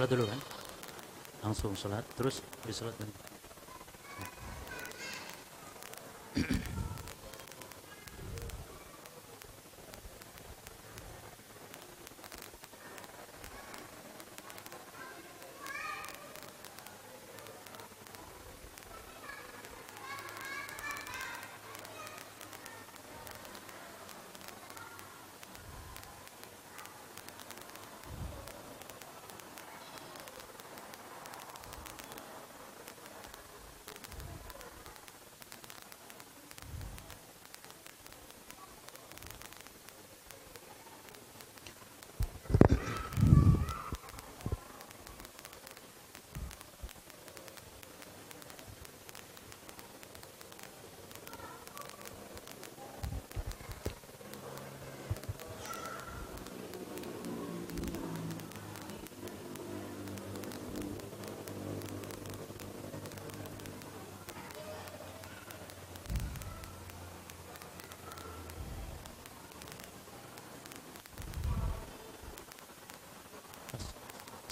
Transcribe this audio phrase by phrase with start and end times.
[0.00, 0.40] sholat dulu kan?
[1.44, 3.29] Langsung sholat terus di sholat nanti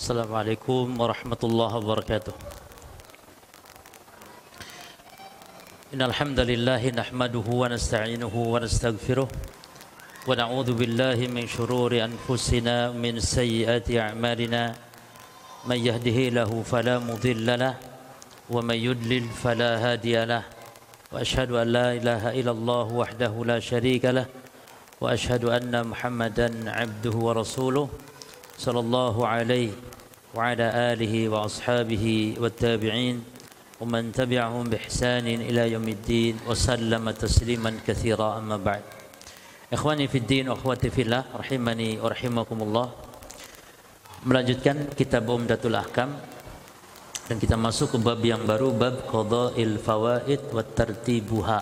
[0.08, 2.32] السلام عليكم ورحمة الله وبركاته.
[5.92, 9.28] إن الحمد لله نحمده ونستعينه ونستغفره
[10.28, 14.62] ونعوذ بالله من شرور أنفسنا من سيئات أعمالنا.
[15.68, 17.74] من يهده له فلا مضل له
[18.48, 20.42] ومن يدلل فلا هادي له.
[21.12, 24.24] وأشهد أن لا إله إلا الله وحده لا شريك له.
[25.04, 27.88] وأشهد أن محمدا عبده ورسوله
[28.56, 29.70] صلى الله عليه
[30.33, 32.05] وعلى آله وأصحابه
[32.41, 33.15] والتابعين
[33.81, 38.83] ومن تبعهم بإحسان إلى يوم الدين وسلم تسليما كثيرا أما بعد
[39.73, 42.87] إخواني في الدين وأخواتي في الله رحمني ورحمكم الله
[44.23, 46.15] melanjutkan kitab Umdatul Ahkam
[47.27, 51.59] dan kita masuk ke bab yang baru bab qada'il fawaid wa tartibuha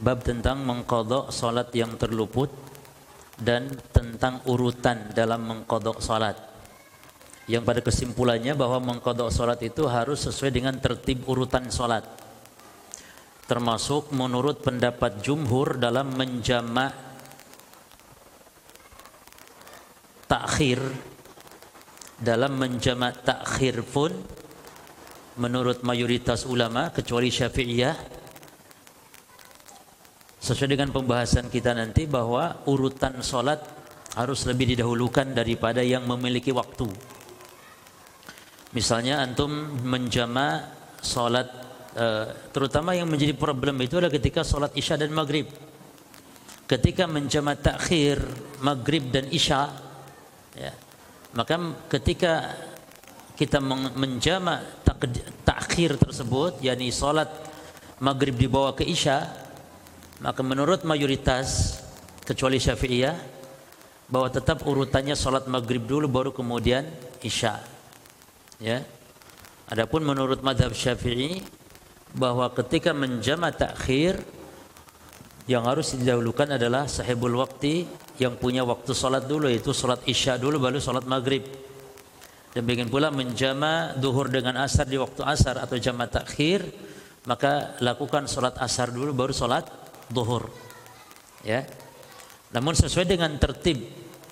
[0.00, 2.48] bab tentang mengqada salat yang terluput
[3.38, 6.34] dan tentang urutan dalam mengkodok salat.
[7.45, 12.07] Yang pada kesimpulannya bahwa mengkodok salat itu harus sesuai dengan tertib urutan salat.
[13.43, 16.95] Termasuk menurut pendapat jumhur dalam menjamak
[20.33, 20.79] takhir
[22.23, 24.15] dalam menjamak takhir pun
[25.37, 27.95] menurut mayoritas ulama kecuali Syafi'iyah
[30.39, 33.59] sesuai dengan pembahasan kita nanti bahwa urutan solat
[34.15, 37.12] harus lebih didahulukan daripada yang memiliki waktu.
[38.73, 39.49] Misalnya antum
[39.85, 40.65] menjama
[40.97, 41.45] solat,
[41.93, 45.45] eh, terutama yang menjadi problem itu adalah ketika solat isya dan maghrib.
[46.65, 48.17] Ketika menjama takhir
[48.65, 49.69] maghrib dan isya,
[50.57, 50.73] ya,
[51.37, 52.49] maka ketika
[53.37, 53.61] kita
[53.93, 54.61] menjama
[55.45, 57.29] takhir tersebut, yakni solat
[58.01, 59.29] maghrib dibawa ke isya,
[60.23, 61.77] maka menurut mayoritas
[62.23, 63.15] kecuali Syafi'iyah
[64.07, 66.87] bahwa tetap urutannya salat maghrib dulu baru kemudian
[67.23, 67.72] isya.
[68.61, 68.85] Ya.
[69.69, 71.41] Adapun menurut madhab Syafi'i
[72.13, 74.21] bahwa ketika menjama takhir
[75.49, 77.83] yang harus didahulukan adalah sahibul waktu
[78.21, 81.43] yang punya waktu salat dulu yaitu salat isya dulu baru salat maghrib.
[82.53, 86.69] Demikian pula menjama duhur dengan asar di waktu asar atau jama takhir
[87.25, 89.65] maka lakukan salat asar dulu baru salat
[90.07, 90.47] duhur.
[91.41, 91.65] Ya.
[92.53, 93.83] Namun sesuai dengan tertib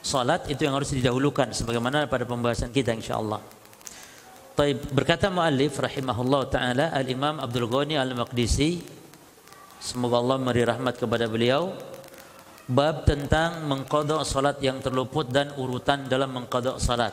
[0.05, 3.60] salat itu yang harus didahulukan sebagaimana pada pembahasan kita insyaallah.
[4.61, 8.77] Taib berkata muallif rahimahullah taala Al-Imam Abdul Ghani Al-Maqdisi
[9.81, 11.73] semoga Allah memberi rahmat kepada beliau
[12.69, 17.09] bab tentang mengqada salat yang terluput dan urutan dalam mengqada salat.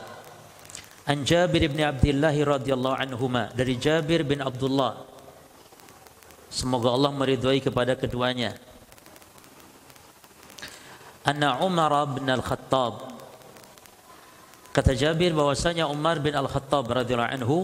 [1.09, 5.09] An Jabir bin Abdullah radhiyallahu anhuma dari Jabir bin Abdullah
[6.53, 8.53] Semoga Allah meridhai kepada keduanya.
[11.25, 13.18] Anna Umar bin Al-Khattab
[14.71, 17.57] kata Jabir bahwasanya Umar bin Al-Khattab radhiyallahu anhu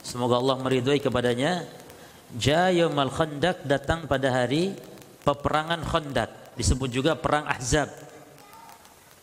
[0.00, 1.66] semoga Allah meridhai kepadanya
[2.36, 4.76] Jayamal Khandaq datang pada hari
[5.24, 7.88] peperangan Khandaq disebut juga perang Ahzab.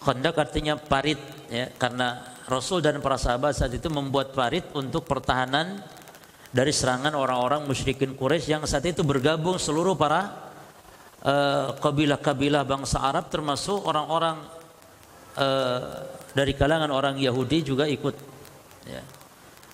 [0.01, 5.81] Khandaq artinya parit ya karena Rasul dan para sahabat saat itu membuat parit untuk pertahanan
[6.49, 10.53] dari serangan orang-orang musyrikin Quraisy yang saat itu bergabung seluruh para
[11.25, 14.39] uh, kabilah-kabilah bangsa Arab termasuk orang-orang
[15.39, 15.79] uh,
[16.35, 18.15] dari kalangan orang Yahudi juga ikut.
[18.85, 19.01] Ya.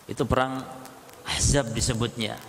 [0.07, 0.63] itu perang
[1.27, 2.39] Ahzab disebutnya.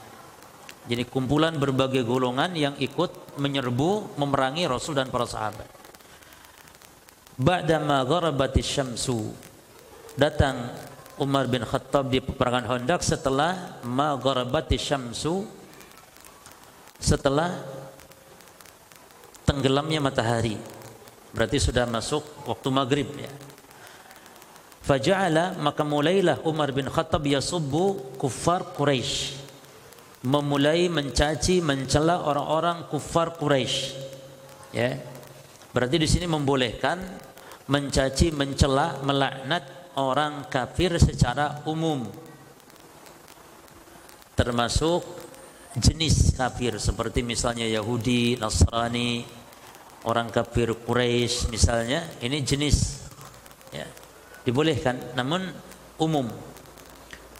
[0.87, 5.67] Jadi kumpulan berbagai golongan yang ikut menyerbu memerangi Rasul dan para sahabat.
[7.39, 9.33] Ba'dama gharabatis syamsu
[10.19, 10.75] datang
[11.17, 15.47] Umar bin Khattab di peperangan Hondak setelah ma gharabatis syamsu
[16.99, 17.57] setelah
[19.47, 20.59] tenggelamnya matahari
[21.33, 23.33] berarti sudah masuk waktu maghrib ya.
[24.83, 29.43] Faja'ala maka mulailah Umar bin Khattab yasubbu kuffar Quraisy
[30.23, 33.79] memulai mencaci mencela orang-orang kufar Quraisy
[34.75, 34.95] ya.
[35.73, 36.99] Berarti di sini membolehkan
[37.71, 42.05] mencaci, mencela, melaknat orang kafir secara umum.
[44.37, 45.01] Termasuk
[45.81, 49.25] jenis kafir seperti misalnya Yahudi, Nasrani,
[50.09, 53.07] orang kafir Quraisy misalnya, ini jenis
[53.71, 53.87] ya.
[54.43, 55.47] Dibolehkan namun
[56.03, 56.27] umum.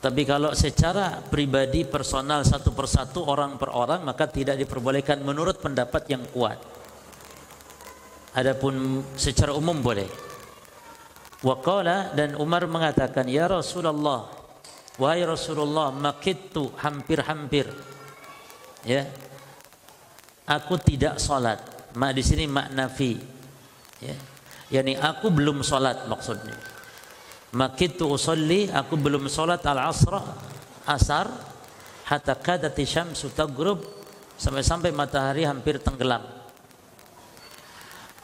[0.03, 6.03] Tapi kalau secara pribadi personal satu persatu orang per orang maka tidak diperbolehkan menurut pendapat
[6.11, 6.59] yang kuat.
[8.35, 10.11] Adapun secara umum boleh.
[11.43, 14.31] Waqala dan Umar mengatakan, "Ya Rasulullah,
[14.95, 17.67] wahai Rasulullah, makittu hampir-hampir."
[18.87, 19.07] Ya.
[20.47, 21.72] Aku tidak salat.
[21.93, 23.13] Mak di sini mak nafi.
[24.01, 24.17] Ya.
[24.73, 26.57] Yani aku belum salat maksudnya.
[27.53, 30.17] Makittu usalli, aku belum salat al-asr,
[30.89, 31.29] asar
[32.09, 33.85] hatta kadati syamsu taghrub
[34.41, 36.25] sampai-sampai matahari hampir tenggelam.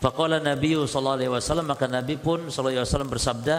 [0.01, 3.57] Faqala Nabi sallallahu alaihi wasallam maka Nabi pun sallallahu alaihi wasallam bersabda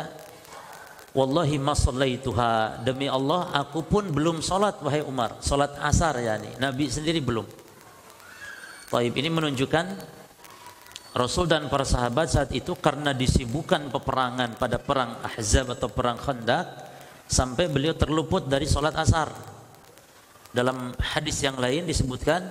[1.10, 6.86] Wallahi ma sallaituha demi Allah aku pun belum salat wahai Umar salat asar yani Nabi
[6.86, 7.50] sendiri belum
[8.90, 9.86] Taib ini menunjukkan
[11.14, 16.66] Rasul dan para sahabat saat itu karena disibukkan peperangan pada perang Ahzab atau perang Khandaq
[17.26, 19.30] sampai beliau terluput dari salat asar.
[20.50, 22.50] Dalam hadis yang lain disebutkan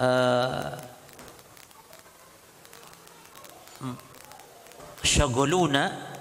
[0.00, 0.76] uh,
[5.00, 6.12] syagoluna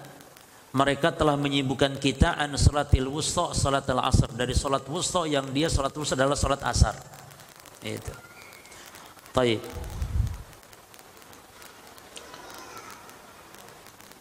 [0.71, 4.31] mereka telah menyibukkan kita an salatil wusta salatil asar.
[4.35, 6.95] Dari salat wusta yang dia salat wusta adalah salat asar.
[7.83, 8.26] Itu
[9.37, 9.61] taib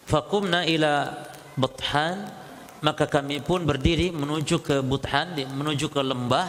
[0.07, 1.11] Fakumna ila
[1.59, 2.31] Buthan
[2.79, 6.47] maka kami pun berdiri menuju ke Buthan menuju ke lembah.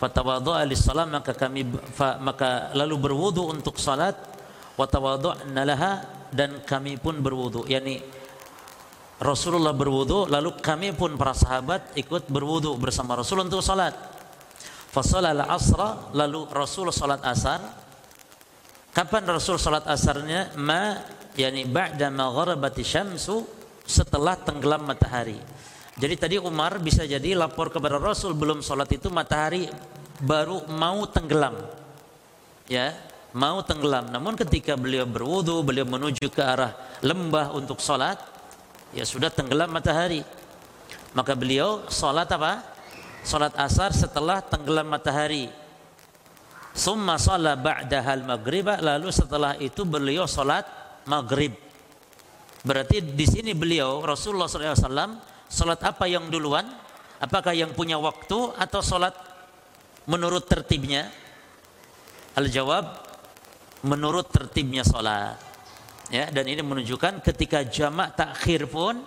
[0.00, 1.68] Fatawadhu'a lis-salam maka kami
[2.24, 4.16] maka lalu berwudu untuk salat.
[4.80, 5.92] Wa tawadhu'na laha
[6.32, 7.68] dan kami pun berwudu.
[7.68, 8.00] Yakni
[9.20, 14.17] Rasulullah berwudu lalu kami pun para sahabat ikut berwudu bersama Rasul untuk salat
[14.88, 17.60] fasalal asra lalu Rasul salat asar
[18.90, 20.98] kapan Rasul salat asarnya ma
[21.36, 23.44] yakni ba'da ma gharabati syamsu
[23.84, 25.38] setelah tenggelam matahari
[25.98, 29.68] jadi tadi Umar bisa jadi lapor kepada Rasul belum salat itu matahari
[30.18, 31.54] baru mau tenggelam
[32.66, 34.08] ya mau tenggelam.
[34.08, 36.72] Namun ketika beliau berwudu, beliau menuju ke arah
[37.04, 38.16] lembah untuk sholat,
[38.94, 40.24] ya sudah tenggelam matahari.
[41.12, 42.77] Maka beliau sholat apa?
[43.26, 45.50] Sholat asar setelah tenggelam matahari.
[46.74, 50.62] Summa sholat ba'dahal maghribah, lalu setelah itu beliau sholat
[51.10, 51.56] maghrib.
[52.62, 56.66] Berarti di sini beliau Rasulullah SAW sholat apa yang duluan?
[57.18, 59.14] Apakah yang punya waktu atau sholat
[60.06, 61.10] menurut tertibnya?
[62.38, 62.84] Al-jawab
[63.82, 65.38] menurut tertibnya sholat.
[66.08, 69.02] Ya, dan ini menunjukkan ketika jamak takhir pun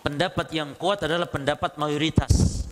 [0.00, 2.65] pendapat yang kuat adalah pendapat mayoritas.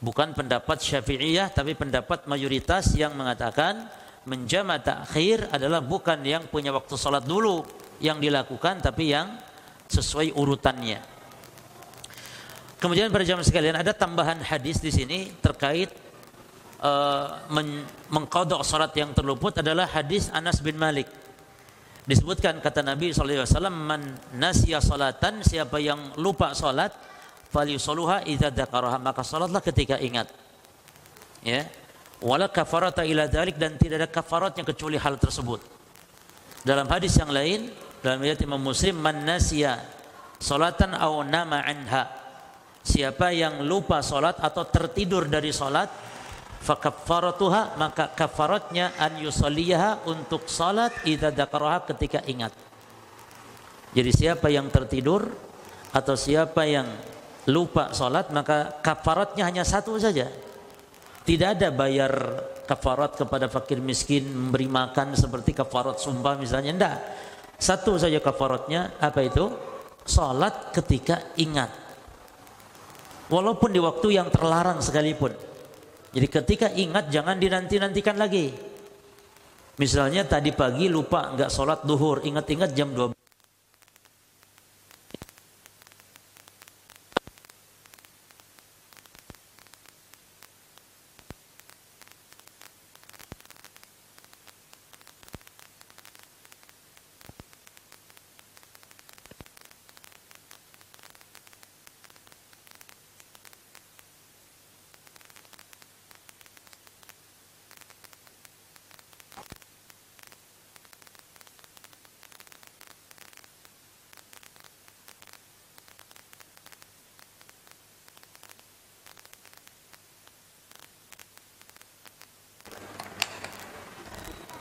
[0.00, 3.84] Bukan pendapat Syafi'iyah tapi pendapat mayoritas yang mengatakan
[4.24, 7.64] menjamak takhir adalah bukan yang punya waktu sholat dulu
[8.00, 9.36] yang dilakukan tapi yang
[9.92, 11.20] sesuai urutannya.
[12.80, 15.92] Kemudian pada jam sekalian ada tambahan hadis di sini terkait
[16.80, 17.44] uh,
[18.08, 21.04] mengkodok salat yang terluput adalah hadis Anas bin Malik.
[22.08, 24.00] Disebutkan kata Nabi SAW, man
[24.32, 26.90] nasya salatan, siapa yang lupa salat,
[27.50, 30.30] falyusoluha idza dzakaraha, maka salatlah ketika ingat.
[31.42, 31.66] Ya.
[32.20, 35.60] Wala kafarata ila dzalik dan tidak ada kafaratnya kecuali hal tersebut.
[36.60, 37.72] Dalam hadis yang lain,
[38.04, 39.80] dalam riwayat Imam Muslim, man nasya
[40.40, 42.04] salatan aw nama anha.
[42.80, 45.92] siapa yang lupa solat atau tertidur dari solat
[46.64, 52.56] fakaffaratuha maka kafaratnya an yusalliyaha untuk salat idza dzakaraha ketika ingat.
[53.92, 55.28] Jadi siapa yang tertidur
[55.92, 56.88] atau siapa yang
[57.48, 60.28] lupa salat maka kafaratnya hanya satu saja.
[61.24, 62.12] Tidak ada bayar
[62.66, 66.96] kafarat kepada fakir miskin memberi makan seperti kafarat sumpah misalnya enggak.
[67.60, 69.46] Satu saja kafaratnya apa itu?
[70.04, 71.70] Salat ketika ingat.
[73.30, 75.30] Walaupun di waktu yang terlarang sekalipun.
[76.10, 78.50] Jadi ketika ingat jangan dinanti-nantikan lagi.
[79.78, 83.19] Misalnya tadi pagi lupa nggak sholat duhur, ingat-ingat jam 12.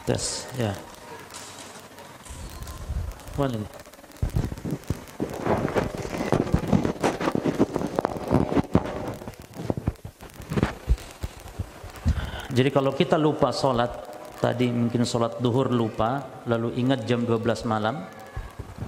[0.10, 0.74] Tes, ya.
[3.38, 3.68] Mana ini?
[12.50, 13.94] Jadi kalau kita lupa sholat,
[14.42, 18.02] tadi mungkin sholat duhur lupa, lalu ingat jam 12 malam,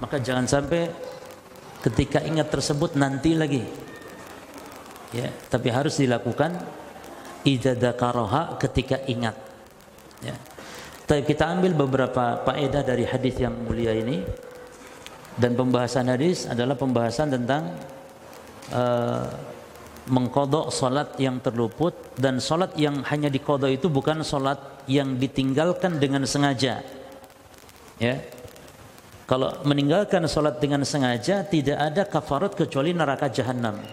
[0.02, 0.90] maka jangan sampai
[1.86, 3.62] ketika ingat tersebut nanti lagi.
[5.14, 6.58] Ya, tapi harus dilakukan
[7.46, 9.38] idadakaroha ketika ingat.
[10.18, 10.34] Ya.
[11.12, 14.24] Tapi kita ambil beberapa faedah dari hadis yang mulia ini.
[15.36, 17.68] Dan pembahasan hadis adalah pembahasan tentang
[18.72, 19.28] uh,
[20.08, 22.16] mengkodok solat yang terluput.
[22.16, 24.56] Dan solat yang hanya dikodok itu bukan solat
[24.88, 26.80] yang ditinggalkan dengan sengaja.
[28.00, 28.16] Ya,
[29.28, 33.84] kalau meninggalkan solat dengan sengaja tidak ada kafarat kecuali neraka jahanam.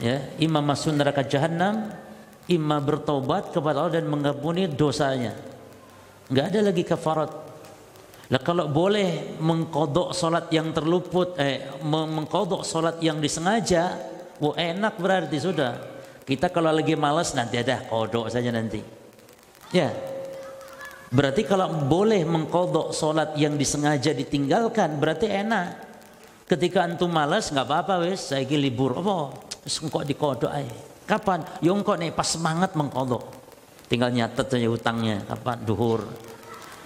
[0.00, 1.92] Ya, imam masuk neraka jahanam,
[2.48, 5.57] imam bertobat kepada Allah dan mengampuni dosanya
[6.28, 7.30] nggak ada lagi kafarat.
[8.28, 13.96] Lah kalau boleh mengkodok solat yang terluput, eh mengkodok solat yang disengaja,
[14.36, 15.72] wah enak berarti sudah.
[16.28, 18.84] Kita kalau lagi malas nanti ada kodok saja nanti.
[19.72, 19.88] Ya,
[21.08, 25.88] berarti kalau boleh mengkodok solat yang disengaja ditinggalkan, berarti enak.
[26.44, 28.92] Ketika antum malas nggak apa-apa wes, saya libur.
[28.96, 29.32] Apa?
[29.68, 30.76] Engkau dikodok aja.
[31.08, 31.40] Kapan?
[31.64, 33.37] Ya nih pas semangat mengkodok.
[33.88, 36.04] Tinggal nyatet saja hutangnya kapan duhur.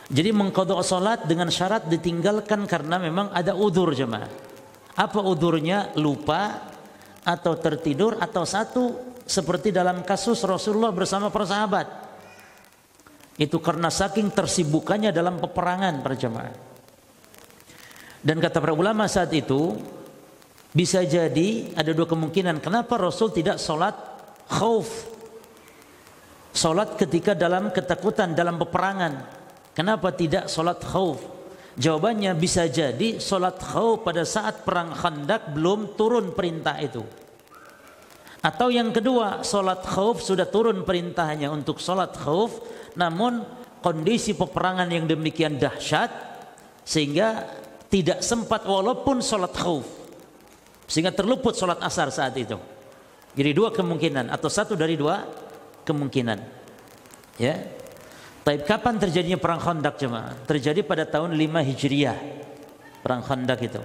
[0.07, 4.31] Jadi mengkodok sholat dengan syarat ditinggalkan karena memang ada udur jemaah.
[4.95, 5.91] Apa udurnya?
[5.99, 6.71] Lupa
[7.27, 8.85] atau tertidur atau satu
[9.27, 11.87] seperti dalam kasus Rasulullah bersama para sahabat.
[13.41, 16.55] Itu karena saking tersibukannya dalam peperangan para jemaah.
[18.23, 19.75] Dan kata para ulama saat itu
[20.71, 23.93] bisa jadi ada dua kemungkinan kenapa Rasul tidak sholat
[24.49, 25.12] khauf
[26.53, 29.25] Salat ketika dalam ketakutan, dalam peperangan.
[29.73, 31.25] Kenapa tidak salat khauf?
[31.81, 37.01] Jawabannya bisa jadi salat khauf pada saat perang Khandak belum turun perintah itu.
[38.45, 42.61] Atau yang kedua, salat khauf sudah turun perintahnya untuk salat khauf,
[43.01, 43.41] namun
[43.81, 46.13] kondisi peperangan yang demikian dahsyat
[46.85, 47.49] sehingga
[47.89, 49.89] tidak sempat walaupun salat khauf.
[50.85, 52.61] Sehingga terluput salat asar saat itu.
[53.33, 55.25] Jadi dua kemungkinan atau satu dari dua
[55.87, 56.39] kemungkinan.
[57.41, 57.59] Ya.
[58.43, 60.35] Tapi kapan terjadinya perang Khandaq jemaah?
[60.51, 62.19] Terjadi pada tahun 5 Hijriah.
[63.03, 63.83] Perang Khandaq itu.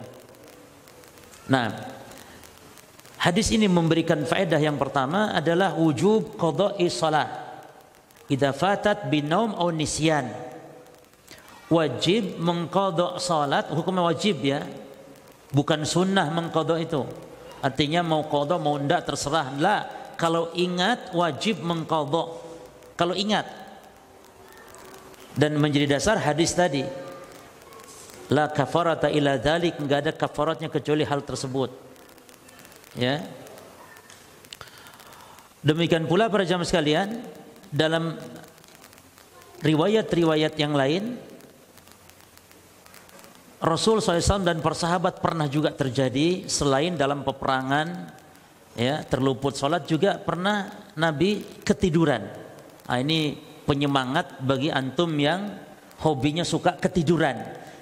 [1.47, 1.71] Nah,
[3.21, 7.29] hadis ini memberikan faedah yang pertama adalah wujub qada'i salat.
[8.27, 10.27] Idza fatat binaum aw nisyan.
[11.67, 14.63] Wajib mengqada salat, hukumnya wajib ya.
[15.51, 17.07] Bukan sunnah mengqada itu.
[17.63, 19.55] Artinya mau qada mau ndak terserah.
[19.57, 19.77] La,
[20.17, 22.47] kalau ingat wajib mengkodok
[22.97, 23.45] kalau ingat.
[25.37, 26.81] Dan menjadi dasar hadis tadi.
[28.33, 31.69] La kafarata ila dzalik enggak ada kafaratnya kecuali hal tersebut.
[32.97, 33.21] Ya.
[35.61, 37.21] Demikian pula para jamaah sekalian
[37.69, 38.17] dalam
[39.61, 41.17] riwayat-riwayat yang lain
[43.57, 48.13] Rasul SAW dan persahabat pernah juga terjadi selain dalam peperangan
[48.77, 52.21] ya terluput sholat juga pernah Nabi ketiduran.
[52.87, 55.51] Nah, ini penyemangat bagi antum yang
[56.05, 57.35] hobinya suka ketiduran.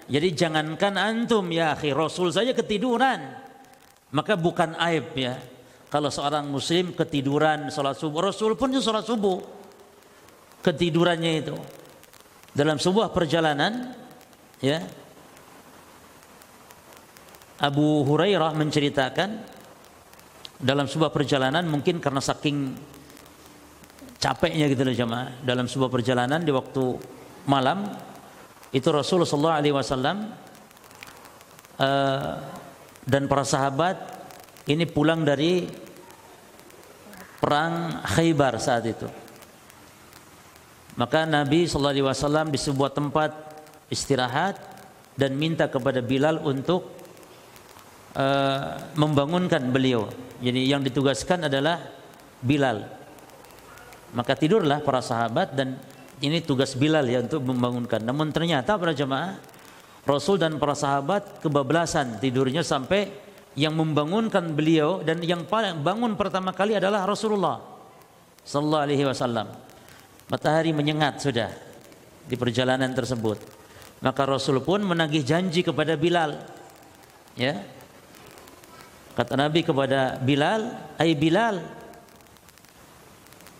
[0.07, 3.43] Jadi jangankan antum ya akhi Rasul saja ketiduran.
[4.15, 5.35] Maka bukan aib ya.
[5.91, 9.39] Kalau seorang muslim ketiduran sholat subuh, Rasul pun sholat subuh.
[10.63, 11.55] Ketidurannya itu.
[12.55, 13.93] Dalam sebuah perjalanan,
[14.63, 14.81] ya,
[17.59, 19.54] Abu Hurairah menceritakan
[20.59, 22.75] dalam sebuah perjalanan mungkin karena saking
[24.19, 26.83] capeknya gitu loh jemaah dalam sebuah perjalanan di waktu
[27.45, 27.91] malam
[28.71, 30.17] itu Rasulullah sallallahu alaihi wasallam
[31.79, 32.31] uh,
[33.05, 33.95] dan para sahabat
[34.65, 35.69] ini pulang dari
[37.37, 39.05] perang Khaybar saat itu.
[40.97, 43.31] Maka Nabi sallallahu alaihi wasallam di sebuah tempat
[43.93, 44.57] istirahat
[45.13, 46.89] dan minta kepada Bilal untuk
[48.17, 50.09] uh, membangunkan beliau.
[50.45, 51.81] Jadi yang ditugaskan adalah
[52.45, 52.85] Bilal.
[54.13, 55.81] Maka tidurlah para sahabat dan
[56.21, 58.05] ini tugas Bilal ya untuk membangunkan.
[58.05, 59.41] Namun ternyata para jemaah
[60.05, 63.09] Rasul dan para sahabat kebablasan tidurnya sampai
[63.57, 67.57] yang membangunkan beliau dan yang paling bangun pertama kali adalah Rasulullah
[68.45, 69.49] sallallahu alaihi wasallam.
[70.29, 71.49] Matahari menyengat sudah
[72.25, 73.41] di perjalanan tersebut.
[74.05, 76.37] Maka Rasul pun menagih janji kepada Bilal.
[77.33, 77.65] Ya.
[79.15, 81.63] Kata Nabi kepada Bilal, "Ai Bilal,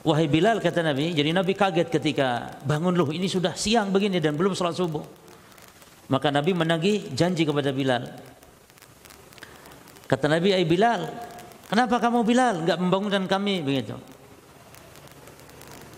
[0.05, 4.37] Wahai Bilal kata Nabi, jadi Nabi kaget ketika bangun loh ini sudah siang begini dan
[4.37, 5.01] belum sholat subuh.
[6.13, 8.05] Maka Nabi menagih janji kepada Bilal.
[10.05, 11.09] Kata Nabi, "Ai Bilal,
[11.65, 13.97] kenapa kamu Bilal enggak membangunkan kami?" begitu.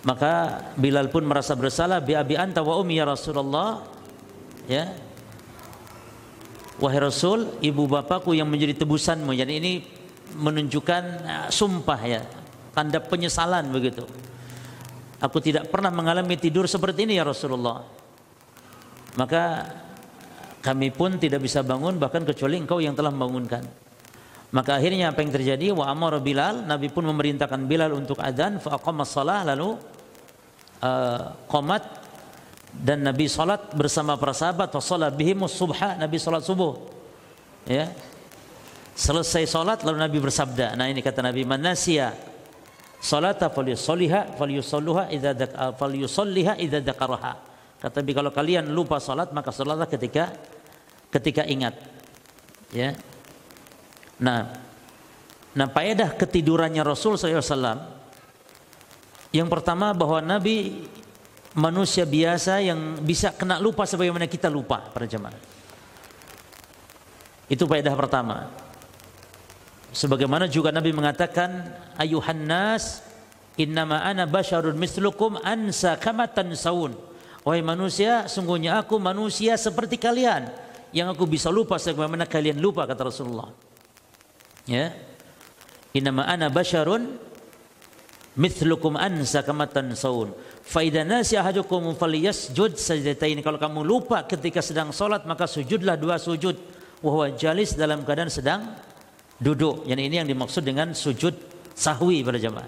[0.08, 3.84] Maka Bilal pun merasa bersalah, "Bi abi anta wa ya Rasulullah."
[4.72, 5.07] Ya.
[6.78, 9.34] Wahai Rasul, ibu bapakku yang menjadi tebusanmu.
[9.34, 9.74] Jadi ini
[10.38, 12.22] menunjukkan uh, sumpah ya,
[12.78, 14.06] tanda penyesalan begitu.
[15.18, 17.82] Aku tidak pernah mengalami tidur seperti ini ya Rasulullah.
[19.18, 19.66] Maka
[20.62, 23.66] kami pun tidak bisa bangun bahkan kecuali engkau yang telah membangunkan.
[24.54, 25.74] Maka akhirnya apa yang terjadi?
[25.74, 29.04] Wa amara Bilal, Nabi pun memerintahkan Bilal untuk adzan, fa aqama
[29.44, 29.76] lalu
[30.86, 31.34] uh,
[32.78, 36.78] dan Nabi salat bersama para sahabat wa shalla bihim subha, Nabi salat subuh.
[37.66, 37.90] Ya.
[38.94, 40.78] Selesai salat lalu Nabi bersabda.
[40.78, 42.14] Nah ini kata Nabi, "Man nasiya
[42.98, 45.34] salata falyusalliha falyusalluha idza
[45.78, 47.34] falyusalliha idza dzakaraha.
[47.78, 50.34] Kata Nabi kalau kalian lupa salat maka salatlah ketika
[51.14, 51.78] ketika ingat.
[52.74, 52.98] Ya.
[54.18, 54.50] Nah,
[55.54, 57.98] nah faedah ketidurannya Rasul SAW
[59.30, 60.88] yang pertama bahwa Nabi
[61.56, 65.38] manusia biasa yang bisa kena lupa sebagaimana kita lupa para jemaah.
[67.48, 68.52] Itu faedah pertama.
[69.96, 73.02] Sebagaimana juga Nabi mengatakan, ayuhan nas,
[73.56, 76.94] innama ana basyarun mislukum ansa kama tansawun.
[77.48, 80.52] Wahai manusia, sungguhnya aku manusia seperti kalian
[80.92, 83.50] yang aku bisa lupa sebagaimana kalian lupa kata Rasulullah.
[84.68, 84.92] Ya.
[85.96, 87.16] Innama ana basyarun
[88.36, 90.36] mithlukum ansa kama tansawun.
[90.68, 93.40] Fa idza nasi ahadukum falyasjud sajdatain.
[93.40, 96.60] Kalau kamu lupa ketika sedang salat maka sujudlah dua sujud.
[97.00, 98.76] Wahwa jalis dalam keadaan sedang
[99.40, 99.88] duduk.
[99.88, 101.32] Yang ini yang dimaksud dengan sujud
[101.72, 102.68] sahwi pada jamaah.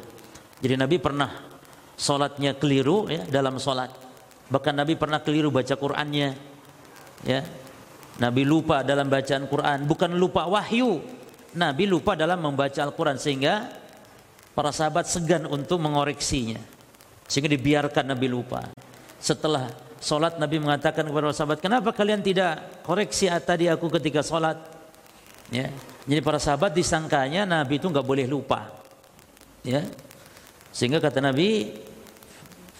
[0.63, 1.27] Jadi Nabi pernah
[1.99, 3.91] solatnya keliru ya dalam solat.
[4.47, 6.29] Bahkan Nabi pernah keliru baca Qur'annya.
[7.27, 7.43] Ya.
[8.19, 10.99] Nabi lupa dalam bacaan Quran, bukan lupa wahyu.
[11.55, 13.71] Nabi lupa dalam membaca Al-Quran sehingga
[14.51, 16.78] para sahabat segan untuk mengoreksinya.
[17.29, 18.65] Sehingga dibiarkan Nabi lupa.
[19.21, 19.69] Setelah
[20.01, 24.57] solat Nabi mengatakan kepada sahabat, kenapa kalian tidak koreksi tadi aku ketika solat?
[25.53, 25.69] Ya.
[26.09, 28.65] Jadi para sahabat disangkanya Nabi itu nggak boleh lupa.
[29.61, 29.85] Ya.
[30.73, 31.69] Sehingga kata Nabi,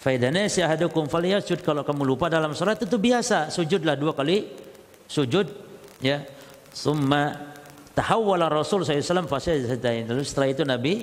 [0.02, 4.50] "Faidana syahadukum falyasjud." Kalau kamu lupa dalam salat itu biasa, sujudlah dua kali
[5.06, 5.46] sujud
[6.02, 6.26] ya.
[6.70, 7.54] Summa
[7.98, 9.26] tahawwala Rasul SAW.
[9.26, 10.94] Lalu setelah itu Nabi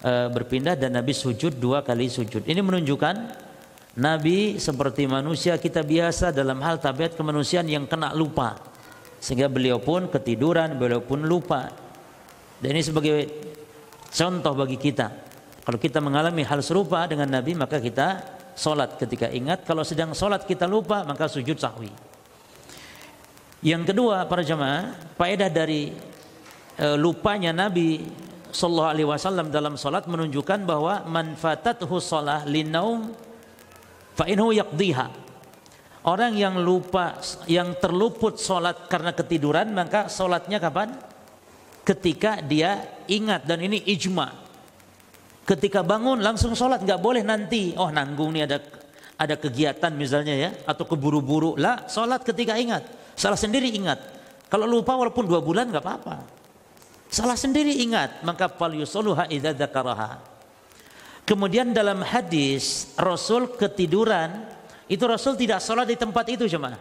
[0.00, 2.44] e, berpindah dan Nabi sujud dua kali sujud.
[2.44, 3.16] Ini menunjukkan
[3.96, 8.60] Nabi seperti manusia kita biasa dalam hal tabiat kemanusiaan yang kena lupa.
[9.16, 11.72] Sehingga beliau pun ketiduran, beliau pun lupa.
[12.60, 13.16] Dan ini sebagai
[14.12, 15.08] contoh bagi kita.
[15.64, 19.64] Kalau kita mengalami hal serupa dengan Nabi, maka kita sholat ketika ingat.
[19.64, 21.90] Kalau sedang sholat kita lupa, maka sujud sahwi.
[23.64, 25.90] Yang kedua, para jemaah, faedah dari
[26.76, 28.04] e, lupanya Nabi
[28.56, 33.12] Sallallahu Alaihi Wasallam dalam sholat menunjukkan bahwa manfaatatuhu sholah linaum
[34.16, 35.26] fa inhu yaqdiha
[36.06, 37.18] Orang yang lupa,
[37.50, 40.94] yang terluput sholat karena ketiduran, maka sholatnya kapan?
[41.82, 44.30] Ketika dia ingat dan ini ijma.
[45.42, 47.74] Ketika bangun langsung sholat, nggak boleh nanti.
[47.74, 48.62] Oh nanggung nih ada
[49.18, 51.58] ada kegiatan misalnya ya, atau keburu-buru.
[51.58, 52.86] Lah sholat ketika ingat.
[53.18, 53.98] Salah sendiri ingat.
[54.46, 56.35] Kalau lupa walaupun dua bulan nggak apa-apa.
[57.06, 60.18] Salah sendiri ingat, maka fal idza dzakaraha.
[61.26, 64.46] Kemudian dalam hadis Rasul ketiduran,
[64.86, 66.78] itu Rasul tidak sholat di tempat itu cuma.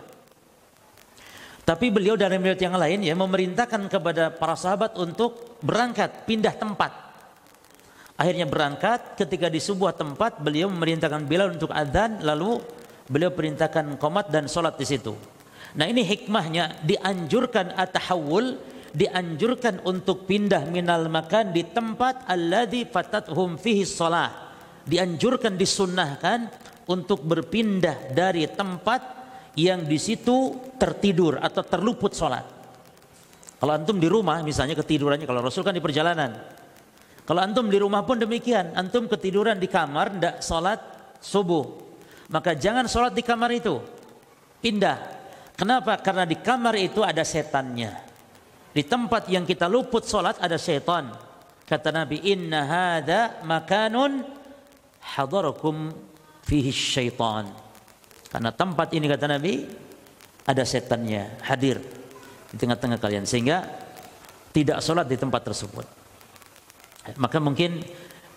[1.65, 6.93] Tapi beliau dalam riwayat yang lain ya memerintahkan kepada para sahabat untuk berangkat pindah tempat.
[8.15, 12.61] Akhirnya berangkat ketika di sebuah tempat beliau memerintahkan Bilal untuk adzan lalu
[13.09, 15.17] beliau perintahkan komat dan sholat di situ.
[15.73, 18.61] Nah ini hikmahnya dianjurkan atahawul
[18.95, 24.55] dianjurkan untuk pindah minal makan di tempat alladhi fatathum fihi shalah.
[24.87, 26.47] Dianjurkan disunnahkan
[26.87, 29.01] untuk berpindah dari tempat
[29.57, 32.45] yang di situ tertidur atau terluput sholat.
[33.55, 36.37] Kalau antum di rumah misalnya ketidurannya kalau Rasul kan di perjalanan.
[37.25, 40.77] Kalau antum di rumah pun demikian, antum ketiduran di kamar ndak sholat
[41.17, 41.65] subuh,
[42.29, 43.81] maka jangan sholat di kamar itu,
[44.61, 45.17] pindah.
[45.57, 45.97] Kenapa?
[46.05, 48.04] Karena di kamar itu ada setannya.
[48.75, 51.15] Di tempat yang kita luput solat ada syaitan.
[51.63, 54.27] Kata Nabi, inna hada makanun
[55.15, 55.95] hadarakum
[56.43, 57.47] fihi syaitan.
[58.27, 59.63] Karena tempat ini kata Nabi
[60.43, 61.79] ada setannya hadir
[62.51, 63.63] di tengah-tengah kalian sehingga
[64.51, 65.87] tidak sholat di tempat tersebut.
[67.15, 67.79] Maka mungkin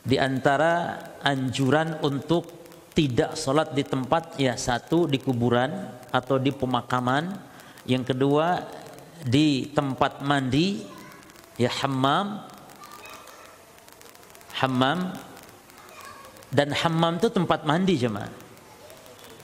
[0.06, 2.46] di antara anjuran untuk
[2.94, 5.70] tidak sholat di tempat ya satu di kuburan
[6.14, 7.26] atau di pemakaman,
[7.90, 8.62] yang kedua
[9.24, 10.82] di tempat mandi
[11.58, 12.44] ya hammam.
[14.58, 14.98] Hammam.
[16.48, 18.32] Dan hammam itu tempat mandi jemaah.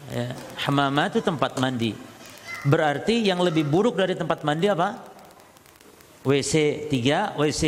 [0.08, 0.32] Ya,
[0.64, 1.92] hammam itu tempat mandi.
[2.64, 4.96] Berarti yang lebih buruk dari tempat mandi apa?
[6.24, 7.62] WC 3 WC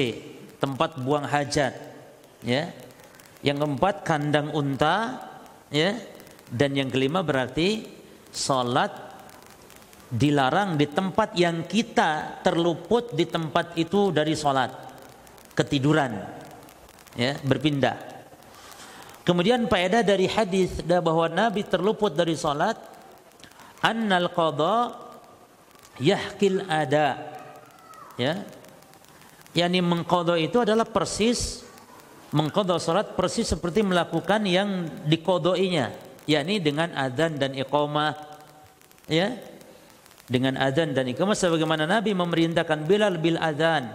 [0.56, 1.76] tempat buang hajat
[2.40, 2.72] ya.
[3.44, 5.20] Yang keempat kandang unta
[5.68, 5.92] ya.
[6.48, 7.84] Dan yang kelima berarti
[8.32, 9.05] salat
[10.06, 14.70] dilarang di tempat yang kita terluput di tempat itu dari sholat.
[15.56, 16.12] Ketiduran
[17.16, 17.96] ya berpindah.
[19.26, 22.78] Kemudian faedah dari hadis bahwa Nabi terluput dari sholat
[23.82, 24.94] annal qada
[25.98, 27.34] yahkil ada.
[28.14, 28.46] Ya.
[29.56, 31.64] Yakni mengqadha itu adalah persis
[32.28, 35.96] mengqadha salat persis seperti melakukan yang dikodoinya
[36.28, 38.12] yakni dengan adzan dan iqamah.
[39.08, 39.55] Ya
[40.26, 43.94] dengan adzan dan iqamah sebagaimana Nabi memerintahkan Bilal bil adzan.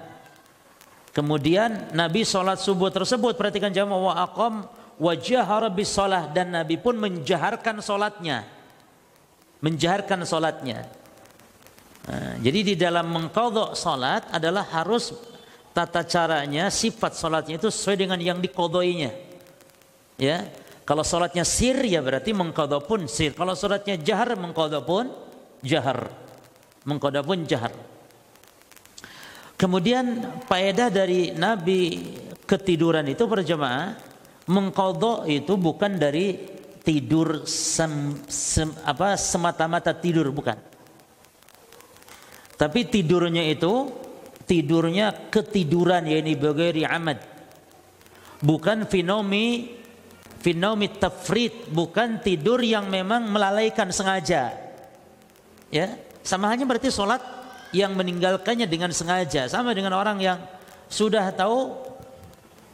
[1.12, 4.54] Kemudian Nabi salat subuh tersebut perhatikan jamaah wa aqam
[4.96, 5.14] wa
[5.76, 5.92] bis
[6.32, 8.48] dan Nabi pun menjaharkan salatnya.
[9.60, 10.88] Menjaharkan salatnya.
[12.08, 15.14] Nah, jadi di dalam mengkodok salat adalah harus
[15.76, 19.12] tata caranya, sifat salatnya itu sesuai dengan yang dikodoinya.
[20.18, 20.50] Ya,
[20.88, 23.36] kalau salatnya sir ya berarti mengkodok pun sir.
[23.36, 25.06] Kalau salatnya jahar mengkodok pun
[25.62, 26.10] jahar.
[26.86, 27.74] Mengkoda pun jahar.
[29.58, 32.02] Kemudian faedah dari Nabi
[32.50, 33.94] ketiduran itu berjamaah
[34.50, 36.34] mengkodok itu bukan dari
[36.82, 40.58] tidur sem, sem, apa semata-mata tidur bukan.
[42.58, 43.90] Tapi tidurnya itu
[44.50, 47.22] tidurnya ketiduran yakni bagairi amad.
[48.42, 49.78] Bukan fenomi
[50.42, 54.58] fenomi tafrid, bukan tidur yang memang melalaikan sengaja.
[55.72, 57.24] Ya, sama hanya berarti sholat
[57.72, 59.48] yang meninggalkannya dengan sengaja.
[59.48, 60.38] Sama dengan orang yang
[60.92, 61.72] sudah tahu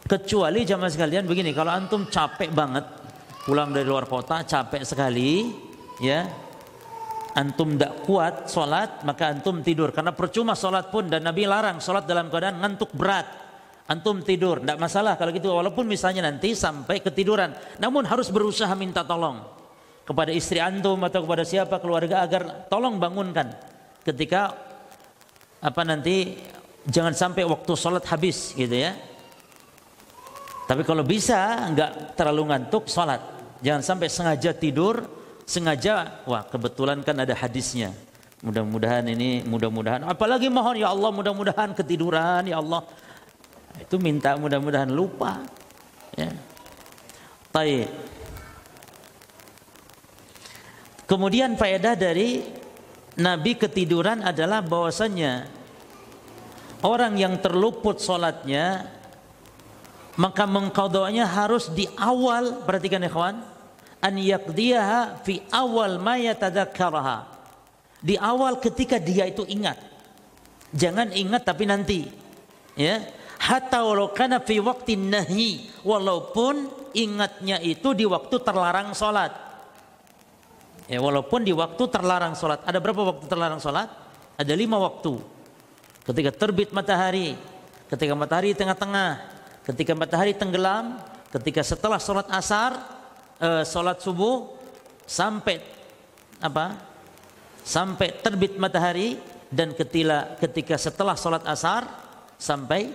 [0.10, 1.54] kecuali jamaah sekalian begini.
[1.54, 2.98] Kalau antum capek banget
[3.48, 5.56] pulang dari luar kota capek sekali
[6.04, 6.28] ya
[7.32, 12.04] antum tidak kuat sholat maka antum tidur karena percuma sholat pun dan Nabi larang sholat
[12.04, 13.24] dalam keadaan ngantuk berat
[13.88, 19.08] antum tidur tidak masalah kalau gitu walaupun misalnya nanti sampai ketiduran namun harus berusaha minta
[19.08, 19.40] tolong
[20.08, 23.52] kepada istri antum atau kepada siapa keluarga agar tolong bangunkan
[24.08, 24.56] ketika
[25.60, 26.40] apa nanti
[26.88, 28.96] jangan sampai waktu sholat habis gitu ya.
[30.68, 33.20] Tapi kalau bisa nggak terlalu ngantuk sholat,
[33.60, 35.04] jangan sampai sengaja tidur,
[35.44, 37.92] sengaja wah kebetulan kan ada hadisnya.
[38.40, 42.88] Mudah-mudahan ini mudah-mudahan apalagi mohon ya Allah mudah-mudahan ketiduran ya Allah.
[43.76, 45.44] Itu minta mudah-mudahan lupa.
[46.16, 46.32] Ya.
[47.52, 48.07] Taib.
[51.08, 52.44] Kemudian faedah dari
[53.18, 55.48] Nabi ketiduran adalah bahwasanya
[56.84, 58.92] orang yang terluput solatnya
[60.20, 63.38] maka mengkodohnya harus di awal perhatikan ya kawan
[64.04, 67.38] an yakdiyaha fi awal ma yatadzakaraha
[68.02, 69.78] di awal ketika dia itu ingat.
[70.76, 72.06] Jangan ingat tapi nanti
[72.78, 73.02] ya.
[73.38, 76.68] Hatta walau kana fi waqtin nahi walaupun
[76.98, 79.30] ingatnya itu di waktu terlarang salat
[80.88, 82.64] Ya, walaupun di waktu terlarang sholat.
[82.64, 83.92] Ada berapa waktu terlarang sholat?
[84.40, 85.20] Ada lima waktu.
[86.08, 87.36] Ketika terbit matahari
[87.88, 89.10] ketika matahari tengah-tengah,
[89.64, 91.00] ketika matahari tenggelam,
[91.32, 92.76] ketika setelah sholat asar,
[93.40, 94.56] uh, sholat subuh
[95.08, 95.64] sampai
[96.44, 96.76] apa?
[97.68, 99.20] Sampai terbit matahari
[99.52, 101.88] dan ketika ketika setelah sholat asar
[102.40, 102.92] sampai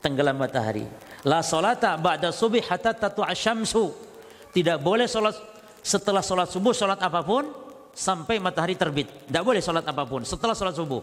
[0.00, 0.84] tenggelam matahari.
[1.26, 3.92] La solata ba'da subuh hatta tatu asyamsu.
[4.52, 5.36] Tidak boleh sholat
[5.86, 7.46] setelah sholat subuh sholat apa pun
[7.94, 9.06] sampai matahari terbit.
[9.30, 11.02] Tidak boleh sholat apa pun setelah sholat subuh.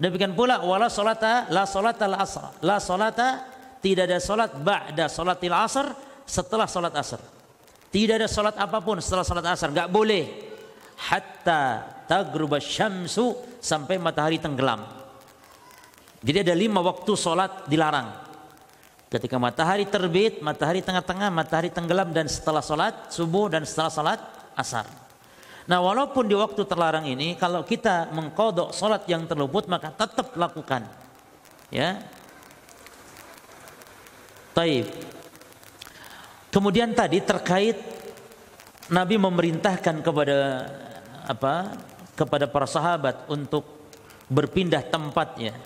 [0.00, 2.64] Demikian pula wala solata la solata la asr.
[2.64, 3.44] La solata
[3.84, 5.92] tidak ada solat ba'da solatil asr
[6.24, 7.20] setelah solat asar.
[7.92, 9.68] Tidak ada solat apa pun setelah solat asar.
[9.68, 10.48] Enggak boleh.
[11.00, 14.80] Hatta tagruba syamsu sampai matahari tenggelam.
[16.24, 18.29] Jadi ada lima waktu solat dilarang.
[19.10, 24.20] Ketika matahari terbit, matahari tengah-tengah, matahari tenggelam dan setelah solat subuh dan setelah solat
[24.54, 24.86] asar.
[25.66, 30.86] Nah walaupun di waktu terlarang ini kalau kita mengkodok solat yang terluput maka tetap lakukan.
[31.74, 32.02] Ya,
[34.54, 34.86] Taib.
[36.50, 37.78] Kemudian tadi terkait
[38.90, 40.38] Nabi memerintahkan kepada
[41.26, 41.54] apa?
[42.20, 43.64] kepada para sahabat untuk
[44.28, 45.56] berpindah tempatnya.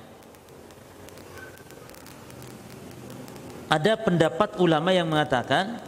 [3.68, 5.80] Ada pendapat ulama yang mengatakan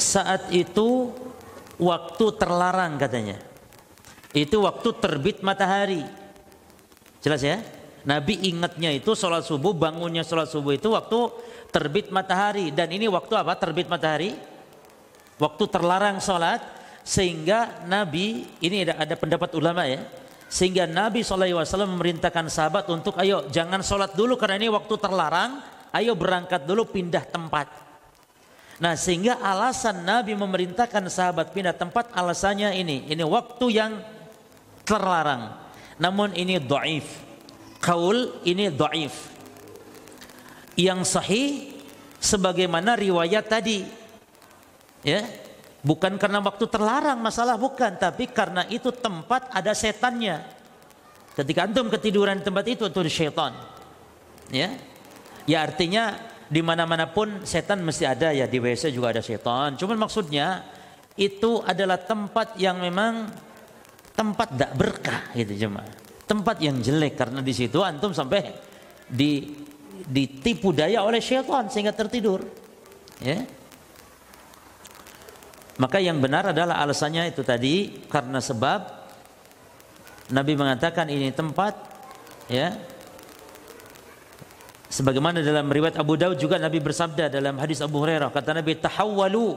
[0.00, 1.12] saat itu
[1.76, 3.36] waktu terlarang katanya.
[4.32, 6.02] Itu waktu terbit matahari.
[7.20, 7.60] Jelas ya?
[8.00, 11.18] Nabi ingatnya itu sholat subuh, bangunnya sholat subuh itu waktu
[11.68, 12.72] terbit matahari.
[12.72, 14.32] Dan ini waktu apa terbit matahari?
[15.36, 16.80] Waktu terlarang sholat.
[17.00, 20.04] Sehingga Nabi, ini ada, ada pendapat ulama ya.
[20.50, 21.62] Sehingga Nabi SAW
[21.94, 25.62] memerintahkan sahabat untuk ayo jangan sholat dulu karena ini waktu terlarang.
[25.94, 27.70] Ayo berangkat dulu pindah tempat.
[28.82, 33.06] Nah sehingga alasan Nabi memerintahkan sahabat pindah tempat alasannya ini.
[33.06, 33.92] Ini waktu yang
[34.82, 35.54] terlarang.
[36.02, 37.30] Namun ini do'if
[37.80, 39.32] kaul ini do'if.
[40.76, 41.48] Yang sahih
[42.20, 43.82] sebagaimana riwayat tadi.
[45.00, 45.24] Ya,
[45.80, 50.42] bukan karena waktu terlarang masalah bukan, tapi karena itu tempat ada setannya.
[51.36, 53.54] Ketika antum ketiduran di tempat itu itu syaitan.
[54.50, 54.76] Ya.
[55.48, 56.18] Ya artinya
[56.50, 59.78] di mana-mana pun setan mesti ada ya di WC juga ada setan.
[59.78, 60.66] Cuman maksudnya
[61.16, 63.30] itu adalah tempat yang memang
[64.12, 68.54] tempat tidak berkah gitu jemaah tempat yang jelek karena di situ antum sampai
[69.10, 69.50] di
[70.06, 72.46] ditipu daya oleh syaitan sehingga tertidur.
[73.18, 73.42] Ya.
[75.80, 78.84] Maka yang benar adalah alasannya itu tadi karena sebab
[80.28, 81.72] Nabi mengatakan ini tempat
[82.52, 82.76] ya.
[84.92, 89.56] Sebagaimana dalam riwayat Abu Daud juga Nabi bersabda dalam hadis Abu Hurairah kata Nabi tahawwalu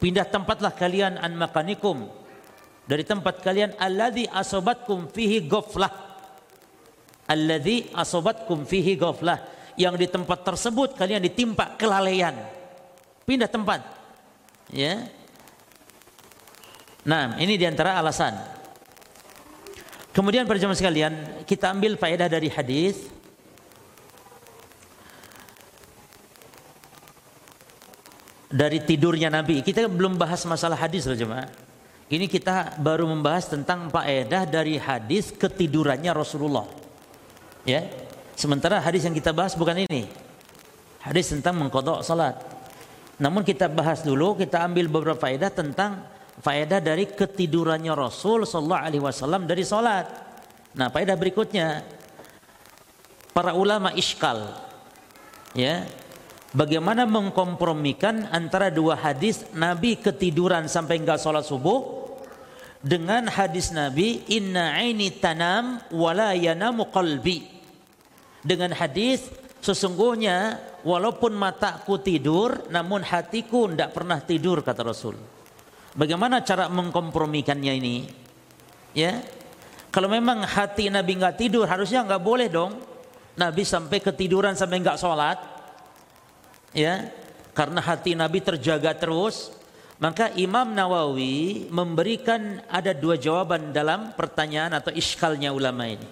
[0.00, 2.08] pindah tempatlah kalian an makanikum.
[2.88, 5.92] Dari tempat kalian alladzi asobatkum fihi ghaflah
[7.28, 9.44] alladzi asobatkum fihi ghaflah
[9.76, 12.32] yang di tempat tersebut kalian ditimpa kelalaian.
[13.28, 13.84] Pindah tempat.
[14.72, 15.19] Ya
[17.06, 18.36] nah ini di antara alasan
[20.12, 23.08] kemudian para sekalian kita ambil faedah dari hadis
[28.50, 31.70] dari tidurnya Nabi kita belum bahas masalah hadis loh jemaah
[32.10, 36.66] ini kita baru membahas tentang faedah dari hadis ketidurannya Rasulullah.
[37.62, 37.86] Ya.
[38.34, 40.10] Sementara hadis yang kita bahas bukan ini.
[40.98, 42.34] Hadis tentang mengkodok salat.
[43.14, 46.02] Namun kita bahas dulu, kita ambil beberapa faedah tentang
[46.40, 50.08] faedah dari ketidurannya Rasul sallallahu alaihi wasallam dari salat.
[50.74, 52.00] Nah, faedah berikutnya.
[53.30, 54.50] Para ulama iskal
[55.54, 55.86] ya
[56.50, 62.10] bagaimana mengkompromikan antara dua hadis Nabi ketiduran sampai enggak sholat subuh
[62.82, 66.34] dengan hadis Nabi inna aini tanam wala
[66.90, 67.62] qalbi.
[68.42, 69.30] Dengan hadis
[69.62, 75.39] sesungguhnya walaupun mataku tidur namun hatiku tidak pernah tidur kata Rasul
[76.00, 77.96] bagaimana cara mengkompromikannya ini
[78.96, 79.20] ya
[79.92, 82.80] kalau memang hati Nabi nggak tidur harusnya nggak boleh dong
[83.36, 85.36] Nabi sampai ketiduran sampai nggak sholat
[86.72, 87.12] ya
[87.52, 89.60] karena hati Nabi terjaga terus
[90.00, 96.08] maka Imam Nawawi memberikan ada dua jawaban dalam pertanyaan atau iskalnya ulama ini.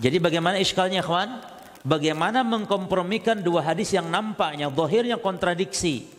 [0.00, 1.44] Jadi bagaimana iskalnya kawan?
[1.84, 6.15] Bagaimana mengkompromikan dua hadis yang nampaknya zahirnya kontradiksi.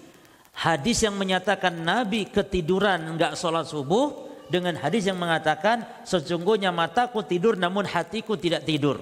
[0.57, 7.53] Hadis yang menyatakan Nabi ketiduran enggak sholat subuh dengan hadis yang mengatakan sesungguhnya mataku tidur
[7.53, 8.97] namun hatiku tidak tidur.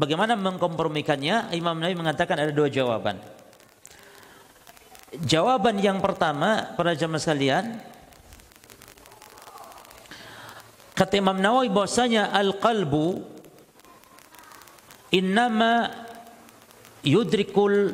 [0.00, 1.52] Bagaimana mengkompromikannya?
[1.52, 3.20] Imam Nawawi mengatakan ada dua jawaban.
[5.28, 7.78] Jawaban yang pertama para jemaah sekalian
[10.96, 13.22] kata Imam Nawawi bahwasanya al-qalbu
[15.12, 15.92] innama
[17.04, 17.92] yudrikul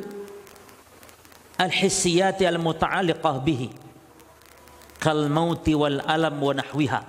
[1.60, 3.68] al-hissiyati al-muta'alliqah bihi
[4.96, 7.00] kal mauti wal alam wa nahwiha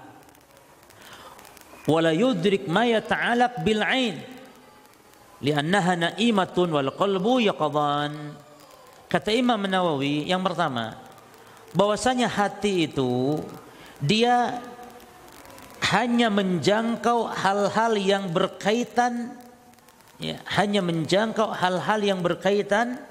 [1.88, 4.20] wala yudrik ma yata'alaq bil ain
[5.40, 8.36] li'annaha na'imatun wal qalbu yaqadan
[9.08, 11.00] kata Imam Nawawi yang pertama
[11.72, 13.40] bahwasanya hati itu
[14.04, 14.60] dia
[15.92, 19.36] hanya menjangkau hal-hal yang berkaitan
[20.22, 23.02] ya, hanya menjangkau hal-hal yang berkaitan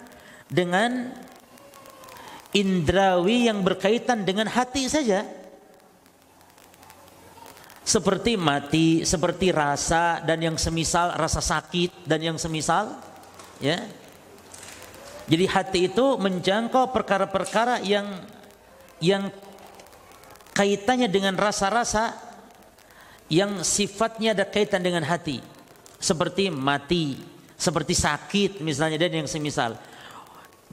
[0.48, 1.14] dengan
[2.50, 5.26] indrawi yang berkaitan dengan hati saja.
[7.86, 12.94] Seperti mati, seperti rasa dan yang semisal rasa sakit dan yang semisal
[13.58, 13.82] ya.
[15.26, 18.06] Jadi hati itu menjangkau perkara-perkara yang
[19.02, 19.30] yang
[20.54, 22.14] kaitannya dengan rasa-rasa
[23.30, 25.42] yang sifatnya ada kaitan dengan hati.
[25.98, 27.18] Seperti mati,
[27.58, 29.78] seperti sakit misalnya dan yang semisal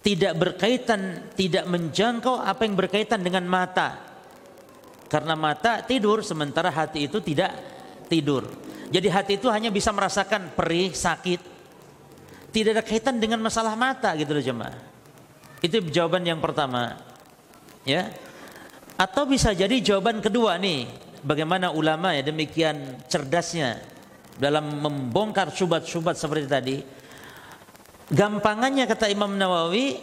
[0.08, 4.00] tidak berkaitan, tidak menjangkau apa yang berkaitan dengan mata.
[5.12, 7.52] Karena mata tidur sementara hati itu tidak
[8.08, 8.48] tidur.
[8.88, 11.43] Jadi hati itu hanya bisa merasakan perih, sakit.
[12.56, 14.80] Tidak ada kaitan dengan masalah mata gitu loh jemaah.
[15.60, 16.96] Itu jawaban yang pertama.
[17.84, 18.08] Ya.
[18.96, 20.88] Atau bisa jadi jawaban kedua nih,
[21.20, 23.84] bagaimana ulama ya demikian cerdasnya
[24.39, 26.76] dalam membongkar subat-subat seperti tadi
[28.08, 30.00] Gampangannya kata Imam Nawawi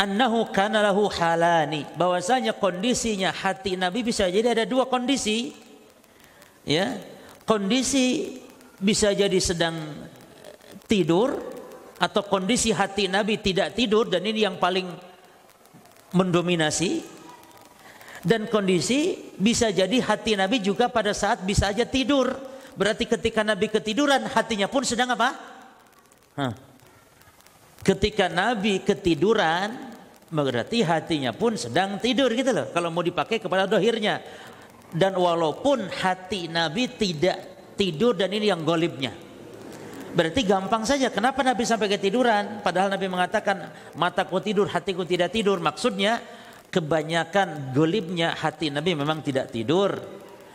[0.00, 1.84] annahu kana halani.
[1.92, 5.52] Bahwasanya kondisinya hati Nabi bisa jadi ada dua kondisi.
[6.64, 6.96] Ya
[7.44, 8.36] kondisi
[8.80, 9.76] bisa jadi sedang
[10.88, 11.36] tidur
[12.00, 14.88] atau kondisi hati Nabi tidak tidur dan ini yang paling
[16.16, 17.20] mendominasi.
[18.18, 22.32] Dan kondisi bisa jadi hati Nabi juga pada saat bisa aja tidur.
[22.80, 25.36] Berarti ketika Nabi ketiduran hatinya pun sedang apa?
[26.34, 26.67] Hah
[27.82, 29.88] Ketika Nabi ketiduran,
[30.28, 32.68] berarti hatinya pun sedang tidur gitu loh.
[32.70, 34.20] Kalau mau dipakai kepada dohirnya.
[34.88, 37.36] Dan walaupun hati Nabi tidak
[37.76, 39.12] tidur dan ini yang golibnya.
[40.16, 41.12] Berarti gampang saja.
[41.12, 42.64] Kenapa Nabi sampai ketiduran?
[42.64, 43.68] Padahal Nabi mengatakan
[44.00, 45.60] mataku tidur, hatiku tidak tidur.
[45.60, 46.24] Maksudnya
[46.72, 49.92] kebanyakan golibnya hati Nabi memang tidak tidur.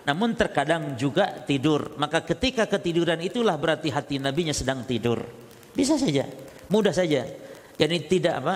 [0.04, 1.96] Namun terkadang juga tidur.
[1.96, 5.24] Maka ketika ketiduran itulah berarti hati Nabinya sedang tidur.
[5.72, 6.28] Bisa saja.
[6.72, 7.28] Mudah saja.
[7.76, 8.56] Jadi tidak apa?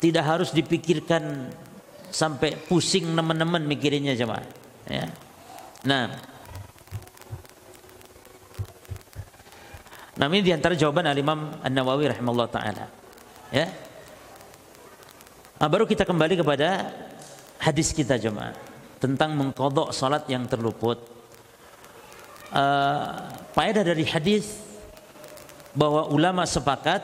[0.00, 1.52] Tidak harus dipikirkan
[2.08, 4.46] sampai pusing teman-teman mikirinnya jemaah.
[4.88, 5.06] Ya.
[5.84, 6.30] Nah,
[10.20, 12.84] Nah ini di antara jawaban al-Imam An-Nawawi rahimahullah ta'ala.
[13.48, 13.72] Ya.
[15.56, 16.92] Nah, baru kita kembali kepada
[17.56, 18.52] hadis kita jemaah.
[19.00, 21.00] Tentang mengkodok salat yang terluput.
[22.52, 24.69] Uh, faedah dari hadis
[25.74, 27.02] bahwa ulama sepakat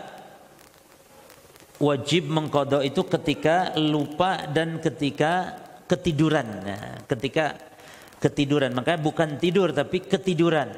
[1.78, 5.54] wajib mengkodok itu ketika lupa dan ketika
[5.84, 6.46] ketiduran.
[6.64, 7.54] Nah, ketika
[8.18, 10.72] ketiduran, makanya bukan tidur tapi ketiduran.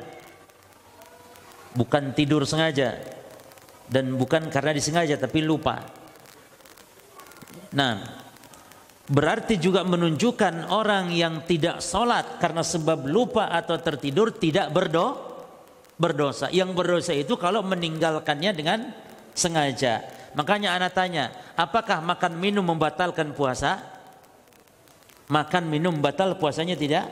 [1.77, 2.99] Bukan tidur sengaja
[3.87, 5.87] dan bukan karena disengaja tapi lupa.
[7.79, 8.01] Nah,
[9.07, 15.28] berarti juga menunjukkan orang yang tidak sholat karena sebab lupa atau tertidur tidak berdoa
[15.99, 16.49] berdosa.
[16.49, 18.79] Yang berdosa itu kalau meninggalkannya dengan
[19.35, 20.07] sengaja.
[20.39, 23.83] Makanya anak tanya, apakah makan minum membatalkan puasa?
[25.29, 27.05] Makan minum batal puasanya tidak?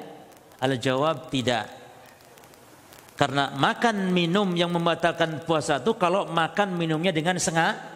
[0.57, 1.69] Al jawab tidak.
[3.17, 7.93] Karena makan minum yang membatalkan puasa itu kalau makan minumnya dengan sengaja.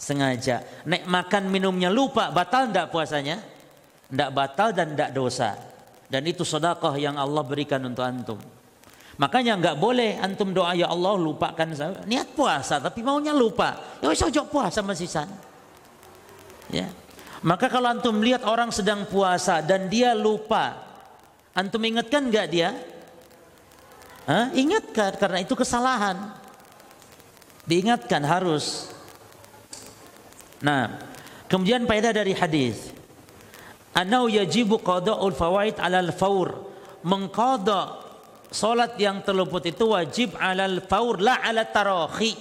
[0.00, 0.64] sengaja.
[0.88, 3.36] Nek makan minumnya lupa, batal tidak puasanya?
[4.08, 5.54] Tidak batal dan tidak dosa.
[6.10, 8.40] Dan itu sodakoh yang Allah berikan untuk antum.
[9.20, 12.00] Makanya nggak boleh antum doa ya Allah lupakan saya.
[12.08, 14.00] Niat puasa tapi maunya lupa.
[14.00, 15.28] Ya wis ojo puasa masisan.
[16.72, 16.88] Ya.
[17.44, 20.72] Maka kalau antum lihat orang sedang puasa dan dia lupa,
[21.52, 22.72] antum ingatkan nggak dia?
[24.24, 24.48] Hah?
[24.56, 26.16] Ingatkan karena itu kesalahan.
[27.68, 28.88] Diingatkan harus.
[30.64, 30.96] Nah,
[31.44, 32.88] kemudian faedah dari hadis.
[33.92, 36.72] Anau yajibu qada'ul fawaid 'alal faur.
[37.04, 37.99] Mengqada
[38.50, 42.34] Salat yang terluput itu wajib alal faur la ala tarohi.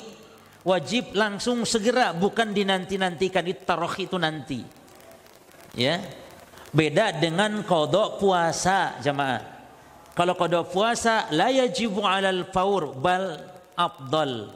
[0.66, 4.60] Wajib langsung segera bukan dinanti-nantikan itu tarohi itu nanti.
[5.78, 6.02] Ya.
[6.74, 9.42] Beda dengan kodok puasa jamaah.
[10.18, 13.38] Kalau kodok puasa la yajibu alal faur bal
[13.78, 14.52] afdal.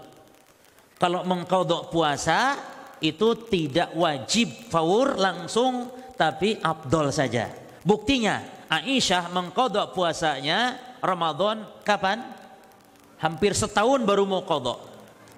[0.97, 2.57] Kalau mengkodok puasa
[3.03, 7.51] itu tidak wajib faur langsung tapi afdol saja.
[7.83, 12.43] Buktinya Aisyah mengkodok puasanya Ramadan kapan?
[13.23, 14.83] hampir setahun baru mau kodok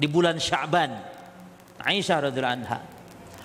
[0.01, 0.89] di bulan Sya'ban.
[1.86, 2.80] Aisyah radhiyallahu anha.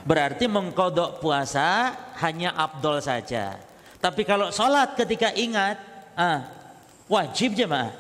[0.01, 1.93] Berarti mengkodok puasa
[2.25, 3.61] hanya abdol saja.
[4.01, 5.77] Tapi kalau sholat ketika ingat,
[6.17, 6.49] ah,
[7.05, 7.93] wajib jemaah.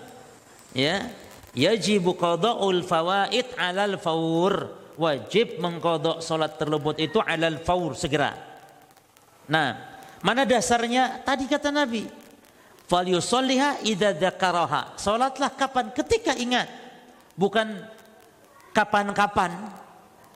[0.73, 1.13] Ya,
[1.53, 4.81] yajibu qada'ul fawaid 'alal faur.
[4.97, 8.33] Wajib mengkodok sholat terlebut itu 'alal faur segera.
[9.45, 9.77] Nah,
[10.25, 11.21] mana dasarnya?
[11.21, 12.09] Tadi kata Nabi,
[12.91, 14.99] fal yusalliha idza dzakaraha.
[14.99, 15.95] Salatlah kapan?
[15.95, 16.67] Ketika ingat.
[17.39, 17.87] Bukan
[18.75, 19.71] kapan-kapan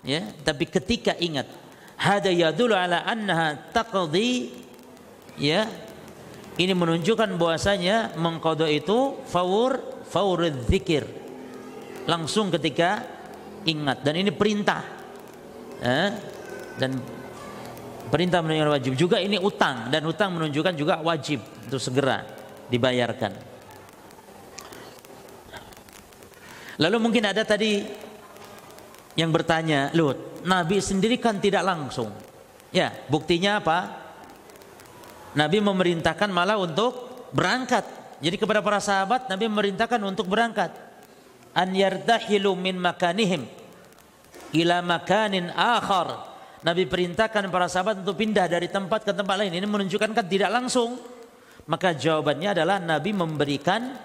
[0.07, 1.51] ya, tapi ketika ingat.
[1.99, 4.55] Hada yadullu ala annaha taqdi
[5.35, 5.67] ya.
[6.55, 11.03] Ini menunjukkan bahwasanya mengkodok itu faur faur zikir.
[12.07, 13.03] Langsung ketika
[13.67, 14.87] ingat dan ini perintah.
[15.83, 16.15] Ya,
[16.79, 17.03] dan
[18.09, 22.34] perintah menunjukkan wajib juga ini utang dan utang menunjukkan juga wajib untuk segera
[22.69, 23.33] dibayarkan.
[26.79, 27.87] Lalu mungkin ada tadi
[29.15, 32.11] yang bertanya, "Lut, Nabi sendiri kan tidak langsung."
[32.75, 33.79] Ya, buktinya apa?
[35.39, 37.87] Nabi memerintahkan malah untuk berangkat.
[38.19, 40.75] Jadi kepada para sahabat Nabi memerintahkan untuk berangkat.
[41.55, 43.47] An yardahilu min makanihim
[44.55, 46.35] ila makanin akhar.
[46.65, 49.53] Nabi perintahkan para sahabat untuk pindah dari tempat ke tempat lain.
[49.53, 50.97] Ini menunjukkan kan tidak langsung
[51.65, 53.97] maka jawabannya adalah Nabi memberikan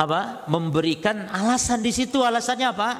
[0.00, 0.48] apa?
[0.48, 2.24] Memberikan alasan di situ.
[2.24, 2.90] Alasannya apa?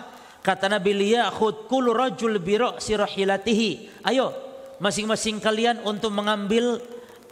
[0.44, 4.04] Kata Nabi liyakhud kullu rajul bi sirahilatihi.
[4.06, 4.30] Ayo,
[4.78, 6.78] masing-masing kalian untuk mengambil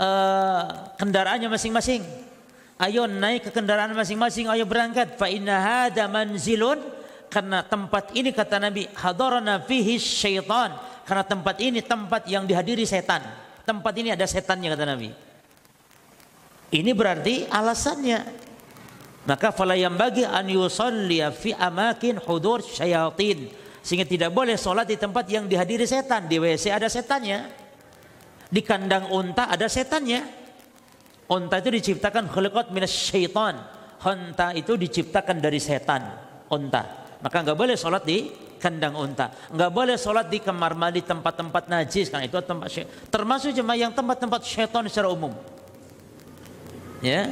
[0.01, 0.65] uh,
[0.97, 2.03] kendaraannya masing-masing.
[2.79, 5.19] Ayo naik ke kendaraan masing-masing, ayo berangkat.
[5.19, 6.79] Fa inna hada manzilun
[7.29, 10.73] karena tempat ini kata Nabi hadarana fihi syaitan.
[11.05, 13.25] Karena tempat ini tempat yang dihadiri setan.
[13.65, 15.28] Tempat ini ada setannya kata Nabi.
[16.69, 18.21] Ini berarti alasannya.
[19.25, 23.49] Maka fala yang bagi an yusalliya fi amakin hudur syayatin.
[23.85, 26.29] Sehingga tidak boleh sholat di tempat yang dihadiri setan.
[26.29, 27.49] Di WC ada setannya.
[28.49, 30.25] Di kandang unta ada setannya.
[31.29, 33.57] Unta itu diciptakan khuliqat minas syaitan.
[34.05, 36.05] Unta itu diciptakan dari setan.
[36.53, 37.09] Unta.
[37.21, 38.29] Maka nggak boleh sholat di
[38.61, 39.33] kandang unta.
[39.53, 42.13] Nggak boleh sholat di kamar mandi tempat-tempat najis.
[42.13, 42.93] Karena itu tempat syaitan.
[43.09, 45.33] Termasuk cuma yang tempat-tempat syaitan secara umum.
[47.05, 47.31] Ya.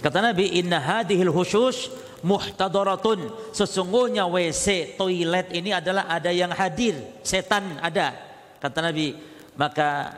[0.00, 1.92] Kata Nabi, "Inna hadhil hushus
[2.24, 8.16] muhtadaratun." Sesungguhnya WC, toilet ini adalah ada yang hadir, setan ada.
[8.60, 9.16] Kata Nabi,
[9.56, 10.16] maka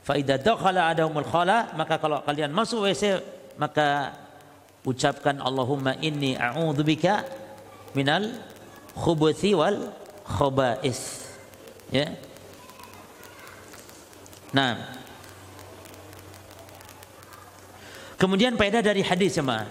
[0.00, 3.20] faida dakhala adahumul khala, maka kalau kalian masuk WC,
[3.60, 4.16] maka
[4.88, 7.28] ucapkan Allahumma inni a'udzubika
[7.92, 8.40] minal
[8.96, 9.92] khubuthi wal
[10.24, 11.28] khaba'is.
[11.92, 12.16] Ya.
[14.50, 14.99] Nah,
[18.20, 19.64] Kemudian faedah dari hadis jemaah.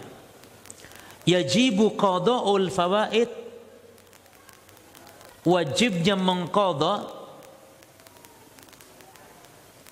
[1.29, 3.29] Yajibu qada'ul fawaid.
[5.45, 7.07] Wajibnya mengqada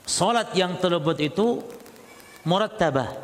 [0.03, 1.63] salat yang terlebut itu
[2.43, 3.15] murattabah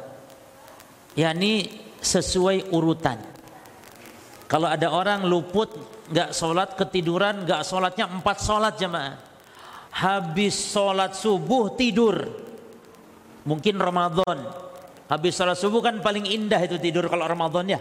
[1.19, 1.67] yakni
[1.99, 3.19] sesuai urutan.
[4.47, 5.67] Kalau ada orang luput
[6.13, 9.19] nggak sholat ketiduran nggak sholatnya empat sholat jemaah
[9.93, 12.23] habis sholat subuh tidur.
[13.43, 14.62] Mungkin Ramadan
[15.13, 17.79] Habis salat subuh kan paling indah itu tidur kalau Ramadan ya.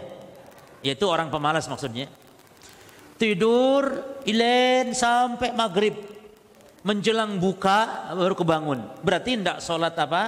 [0.85, 2.05] Yaitu orang pemalas maksudnya.
[3.17, 3.89] Tidur
[4.29, 5.97] ilen sampai maghrib.
[6.85, 8.85] Menjelang buka baru kebangun.
[9.01, 10.23] Berarti tidak sholat apa?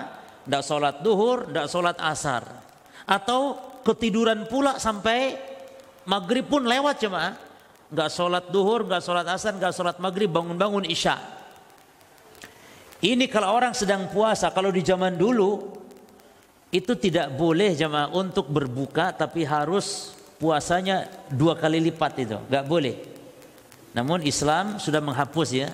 [0.50, 2.42] Tidak sholat duhur, tidak sholat asar.
[3.06, 3.54] Atau
[3.86, 5.38] ketiduran pula sampai
[6.10, 7.38] maghrib pun lewat cuma.
[7.94, 11.22] Nggak sholat duhur, nggak sholat asar, nggak sholat maghrib, bangun-bangun isya.
[13.06, 15.85] Ini kalau orang sedang puasa, kalau di zaman dulu
[16.76, 22.36] itu tidak boleh jemaah untuk berbuka tapi harus puasanya dua kali lipat itu.
[22.52, 22.96] Nggak boleh.
[23.96, 25.72] Namun Islam sudah menghapus ya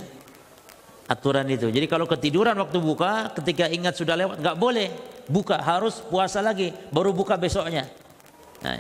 [1.10, 1.74] aturan itu.
[1.74, 4.90] Jadi kalau ketiduran waktu buka ketika ingat sudah lewat nggak boleh.
[5.26, 7.90] Buka harus puasa lagi baru buka besoknya.
[8.62, 8.78] Nah,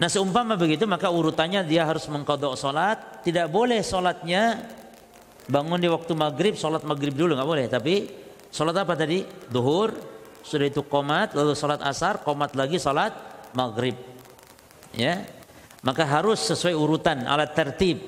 [0.00, 4.64] nah seumpama begitu maka urutannya dia harus mengkodok sholat tidak boleh sholatnya
[5.44, 7.66] bangun di waktu maghrib sholat maghrib dulu nggak boleh.
[7.68, 7.94] Tapi
[8.48, 9.28] sholat apa tadi?
[9.52, 10.13] Duhur
[10.44, 13.16] sudah itu komat lalu sholat asar komat lagi sholat
[13.56, 13.96] maghrib.
[14.92, 15.24] Ya.
[15.80, 18.04] Maka harus sesuai urutan alat tertib.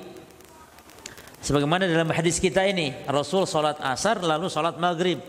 [1.41, 5.21] Sebagaimana dalam hadis kita ini Rasul sholat asar lalu sholat maghrib.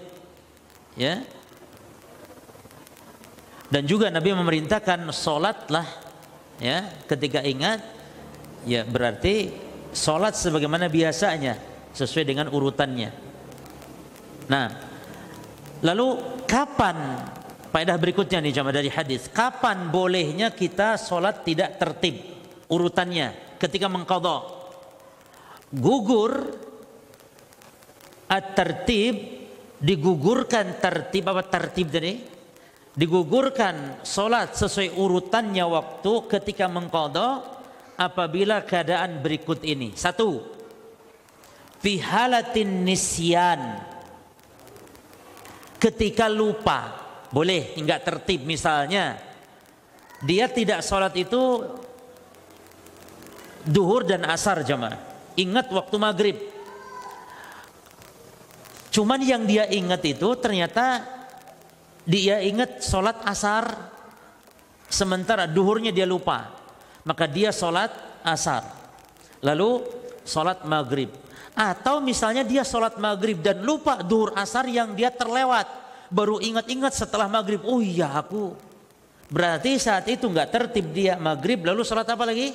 [0.99, 1.23] Ya.
[3.67, 5.87] Dan juga Nabi memerintahkan sholatlah
[6.59, 7.83] ya ketika ingat
[8.63, 9.51] ya berarti
[9.91, 11.55] sholat sebagaimana biasanya
[11.95, 13.11] sesuai dengan urutannya.
[14.47, 14.87] Nah
[15.85, 16.97] Lalu kapan
[17.77, 19.29] Faedah berikutnya nih jamaah dari hadis.
[19.29, 22.15] Kapan bolehnya kita sholat tidak tertib
[22.71, 24.41] urutannya ketika mengkodok?
[25.77, 26.57] Gugur
[28.31, 29.15] at-tertib
[29.77, 32.17] digugurkan tertib apa tertib tadi?
[32.97, 37.61] Digugurkan sholat sesuai urutannya waktu ketika mengkodok
[37.93, 39.93] apabila keadaan berikut ini.
[39.93, 40.41] Satu,
[41.77, 43.85] fihalatin nisyan
[45.77, 46.93] ketika lupa
[47.29, 49.17] boleh nggak tertib misalnya.
[50.17, 51.61] Dia tidak sholat itu
[53.69, 55.07] duhur dan asar jamaah
[55.37, 56.37] ingat waktu maghrib.
[58.89, 61.05] Cuman yang dia ingat itu ternyata
[62.03, 63.93] dia ingat sholat asar.
[64.89, 66.49] Sementara duhurnya dia lupa.
[67.05, 67.93] Maka dia sholat
[68.25, 68.65] asar.
[69.45, 69.85] Lalu
[70.25, 71.13] sholat maghrib
[71.57, 75.65] atau misalnya dia sholat maghrib dan lupa duhur asar yang dia terlewat
[76.13, 78.53] baru ingat-ingat setelah maghrib, oh iya aku.
[79.27, 82.53] Berarti saat itu nggak tertib dia maghrib lalu sholat apa lagi?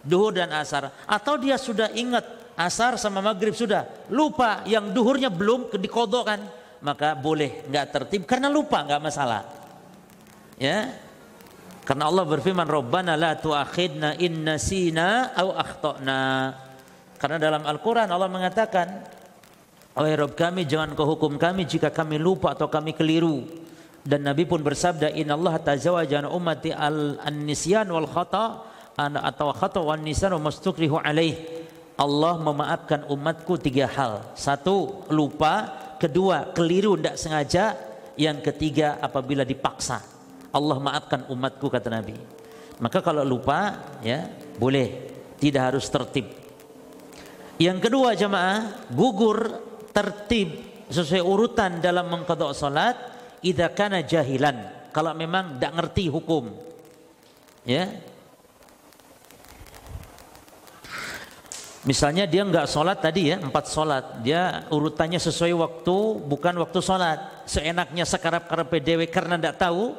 [0.00, 0.88] Duhur dan asar.
[1.04, 6.40] Atau dia sudah ingat asar sama maghrib sudah lupa yang duhurnya belum dikodok kan
[6.84, 9.48] maka boleh nggak tertib karena lupa nggak masalah
[10.60, 10.92] ya
[11.88, 16.52] karena Allah berfirman Rabbana la tu'akhidna in nasina au akhtana
[17.20, 18.88] karena dalam Al-Quran Allah mengatakan
[20.00, 23.44] Wahai Rabb kami jangan kau hukum kami jika kami lupa atau kami keliru.
[24.00, 28.64] Dan Nabi pun bersabda Inna Allah tazawaja an ummati al-nisyan wal khata
[28.96, 31.36] atau khata wan nisan wa mastukrihu alaih.
[32.00, 34.32] Allah memaafkan umatku tiga hal.
[34.32, 35.68] Satu, lupa.
[36.00, 37.64] Kedua, keliru tidak sengaja.
[38.16, 40.00] Yang ketiga, apabila dipaksa.
[40.48, 42.16] Allah maafkan umatku kata Nabi.
[42.80, 45.12] Maka kalau lupa, ya boleh.
[45.36, 46.39] Tidak harus tertib.
[47.60, 49.60] Yang kedua jamaah, gugur
[49.92, 52.96] tertib sesuai urutan dalam mengkodok salat
[53.44, 54.88] idza kana jahilan.
[54.96, 56.48] Kalau memang tidak ngerti hukum.
[57.68, 58.00] Ya.
[61.84, 65.96] Misalnya dia nggak sholat tadi ya empat sholat dia urutannya sesuai waktu
[66.28, 69.96] bukan waktu sholat seenaknya sekarap karena PDW karena tidak tahu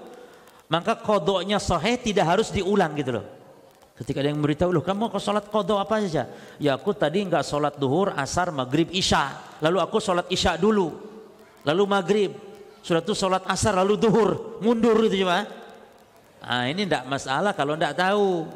[0.69, 3.40] maka kodoknya sahih tidak harus diulang gitu loh
[4.01, 6.25] Ketika ada yang memberitahu, loh kamu ke sholat kodok apa saja?
[6.57, 9.37] Ya aku tadi nggak sholat duhur, asar, maghrib, isya.
[9.61, 10.89] Lalu aku sholat isya dulu.
[11.61, 12.31] Lalu maghrib.
[12.81, 14.57] Sudah itu sholat asar, lalu duhur.
[14.57, 15.45] Mundur itu cuma.
[16.41, 18.49] Nah ini tidak masalah kalau tidak tahu.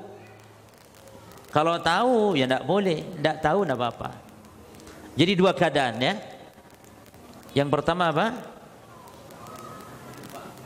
[1.54, 3.06] Kalau tahu ya tidak boleh.
[3.06, 4.10] Tidak tahu tidak apa-apa.
[5.14, 6.14] Jadi dua keadaan ya.
[7.54, 8.28] Yang pertama apa?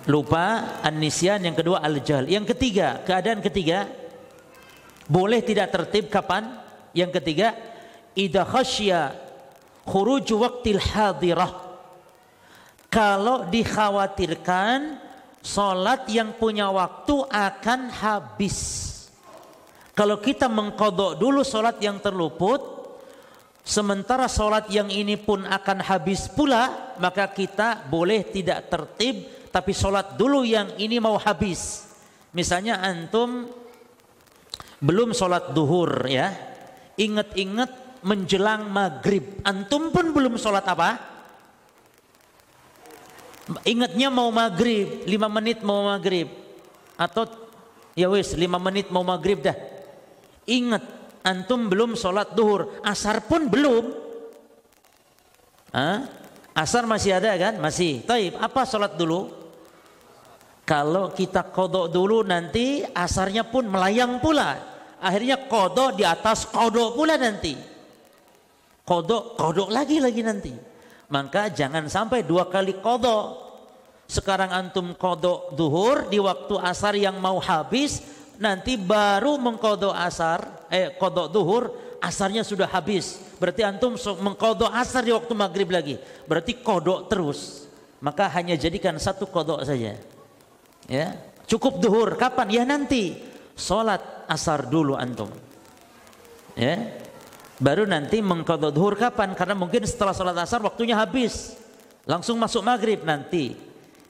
[0.07, 1.43] Lupa, anisian.
[1.43, 2.31] Yang kedua al-jahl.
[2.31, 3.98] Yang ketiga, keadaan ketiga
[5.09, 6.45] boleh tidak tertib kapan?
[6.93, 7.57] Yang ketiga,
[8.13, 9.17] idza khasya
[9.89, 11.65] khuruj waqtil hadirah.
[12.93, 15.01] Kalau dikhawatirkan
[15.41, 18.87] salat yang punya waktu akan habis.
[19.97, 22.61] Kalau kita mengkodok dulu salat yang terluput,
[23.65, 30.15] sementara salat yang ini pun akan habis pula, maka kita boleh tidak tertib, tapi salat
[30.15, 31.89] dulu yang ini mau habis.
[32.31, 33.49] Misalnya antum
[34.79, 36.31] belum sholat duhur ya.
[36.99, 39.43] Ingat-ingat menjelang maghrib.
[39.43, 40.89] Antum pun belum sholat apa?
[43.65, 46.27] Ingatnya mau maghrib lima menit mau maghrib.
[46.99, 47.27] Atau
[47.95, 49.55] ya wis lima menit mau maghrib dah.
[50.47, 50.83] Ingat
[51.23, 52.79] antum belum sholat duhur.
[52.83, 54.07] Asar pun belum.
[55.69, 56.19] Hah?
[56.59, 57.55] asar masih ada kan?
[57.61, 58.03] Masih.
[58.03, 59.31] Taib apa sholat dulu?
[60.67, 64.68] Kalau kita kodok dulu nanti asarnya pun melayang pula
[64.99, 67.55] akhirnya kodok di atas kodok pula nanti.
[68.83, 70.53] Kodok kodok lagi lagi nanti.
[71.09, 73.49] Maka jangan sampai dua kali kodok.
[74.09, 78.01] Sekarang antum kodok duhur di waktu asar yang mau habis
[78.41, 81.63] nanti baru mengkodok asar eh kodok duhur
[82.01, 83.21] asarnya sudah habis.
[83.37, 85.95] Berarti antum mengkodok asar di waktu maghrib lagi.
[86.25, 87.69] Berarti kodok terus.
[87.99, 89.99] Maka hanya jadikan satu kodok saja.
[90.89, 91.07] Ya.
[91.45, 92.17] Cukup duhur.
[92.17, 92.47] Kapan?
[92.49, 93.28] Ya nanti
[93.59, 95.27] Sholat asar dulu antum.
[96.55, 96.79] Ya.
[97.59, 99.35] Baru nanti mengkodok duhur kapan?
[99.35, 101.59] Karena mungkin setelah sholat asar waktunya habis.
[102.07, 103.51] Langsung masuk maghrib nanti.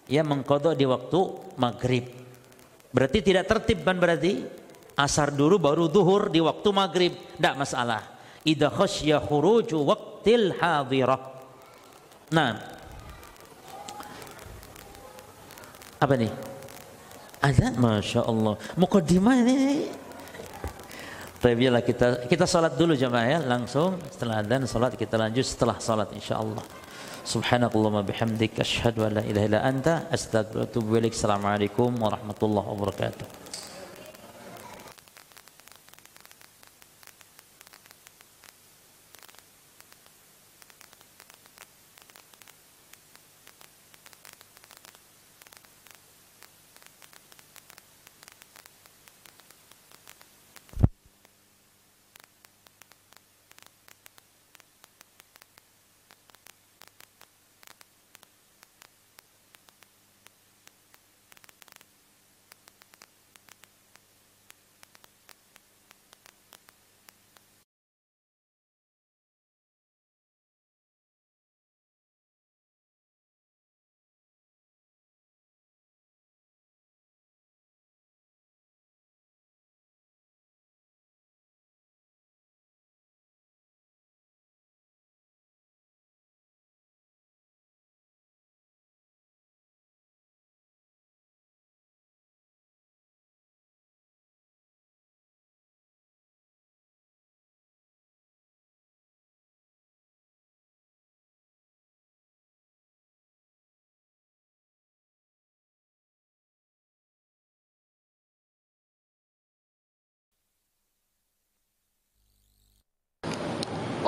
[0.05, 1.19] Ya mengkodok di waktu
[1.57, 2.05] maghrib.
[2.93, 4.45] Berarti tidak tertib kan berarti?
[4.93, 7.13] Asar dulu baru duhur di waktu maghrib.
[7.17, 8.05] Tidak masalah.
[8.45, 11.21] Idha khasya khuruju waktil hadirah.
[12.29, 12.53] Nah.
[15.99, 16.48] Apa nih?
[17.39, 18.59] Ada, masya Allah.
[18.75, 19.87] Mukaddimah ini.
[21.39, 25.79] Tapi lah kita kita salat dulu jemaah ya langsung setelah adzan salat kita lanjut setelah
[25.79, 26.59] salat insya Allah.
[27.23, 31.15] Subhanakallahumma bihamdik asyhadu an la ilaha illa anta astaghfiruka wa atubu ilaik.
[31.15, 33.38] Assalamualaikum warahmatullahi wabarakatuh.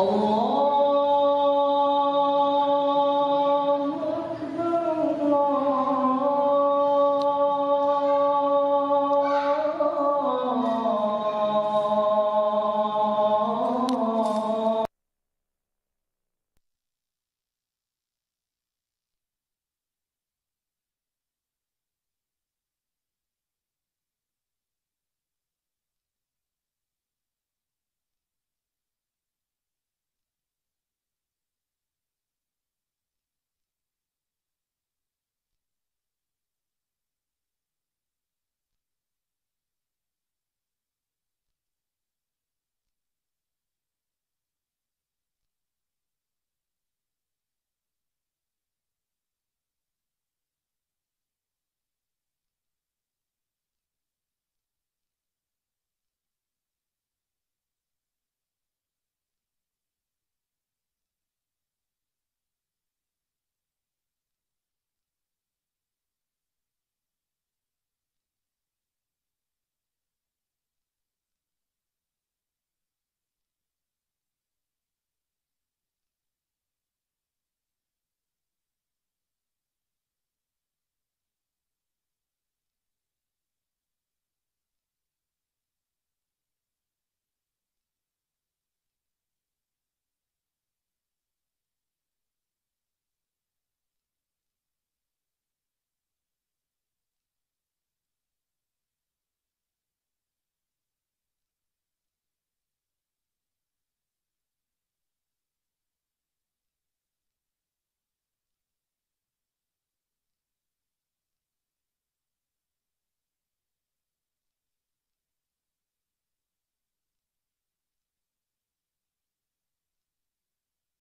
[0.01, 0.50] Allah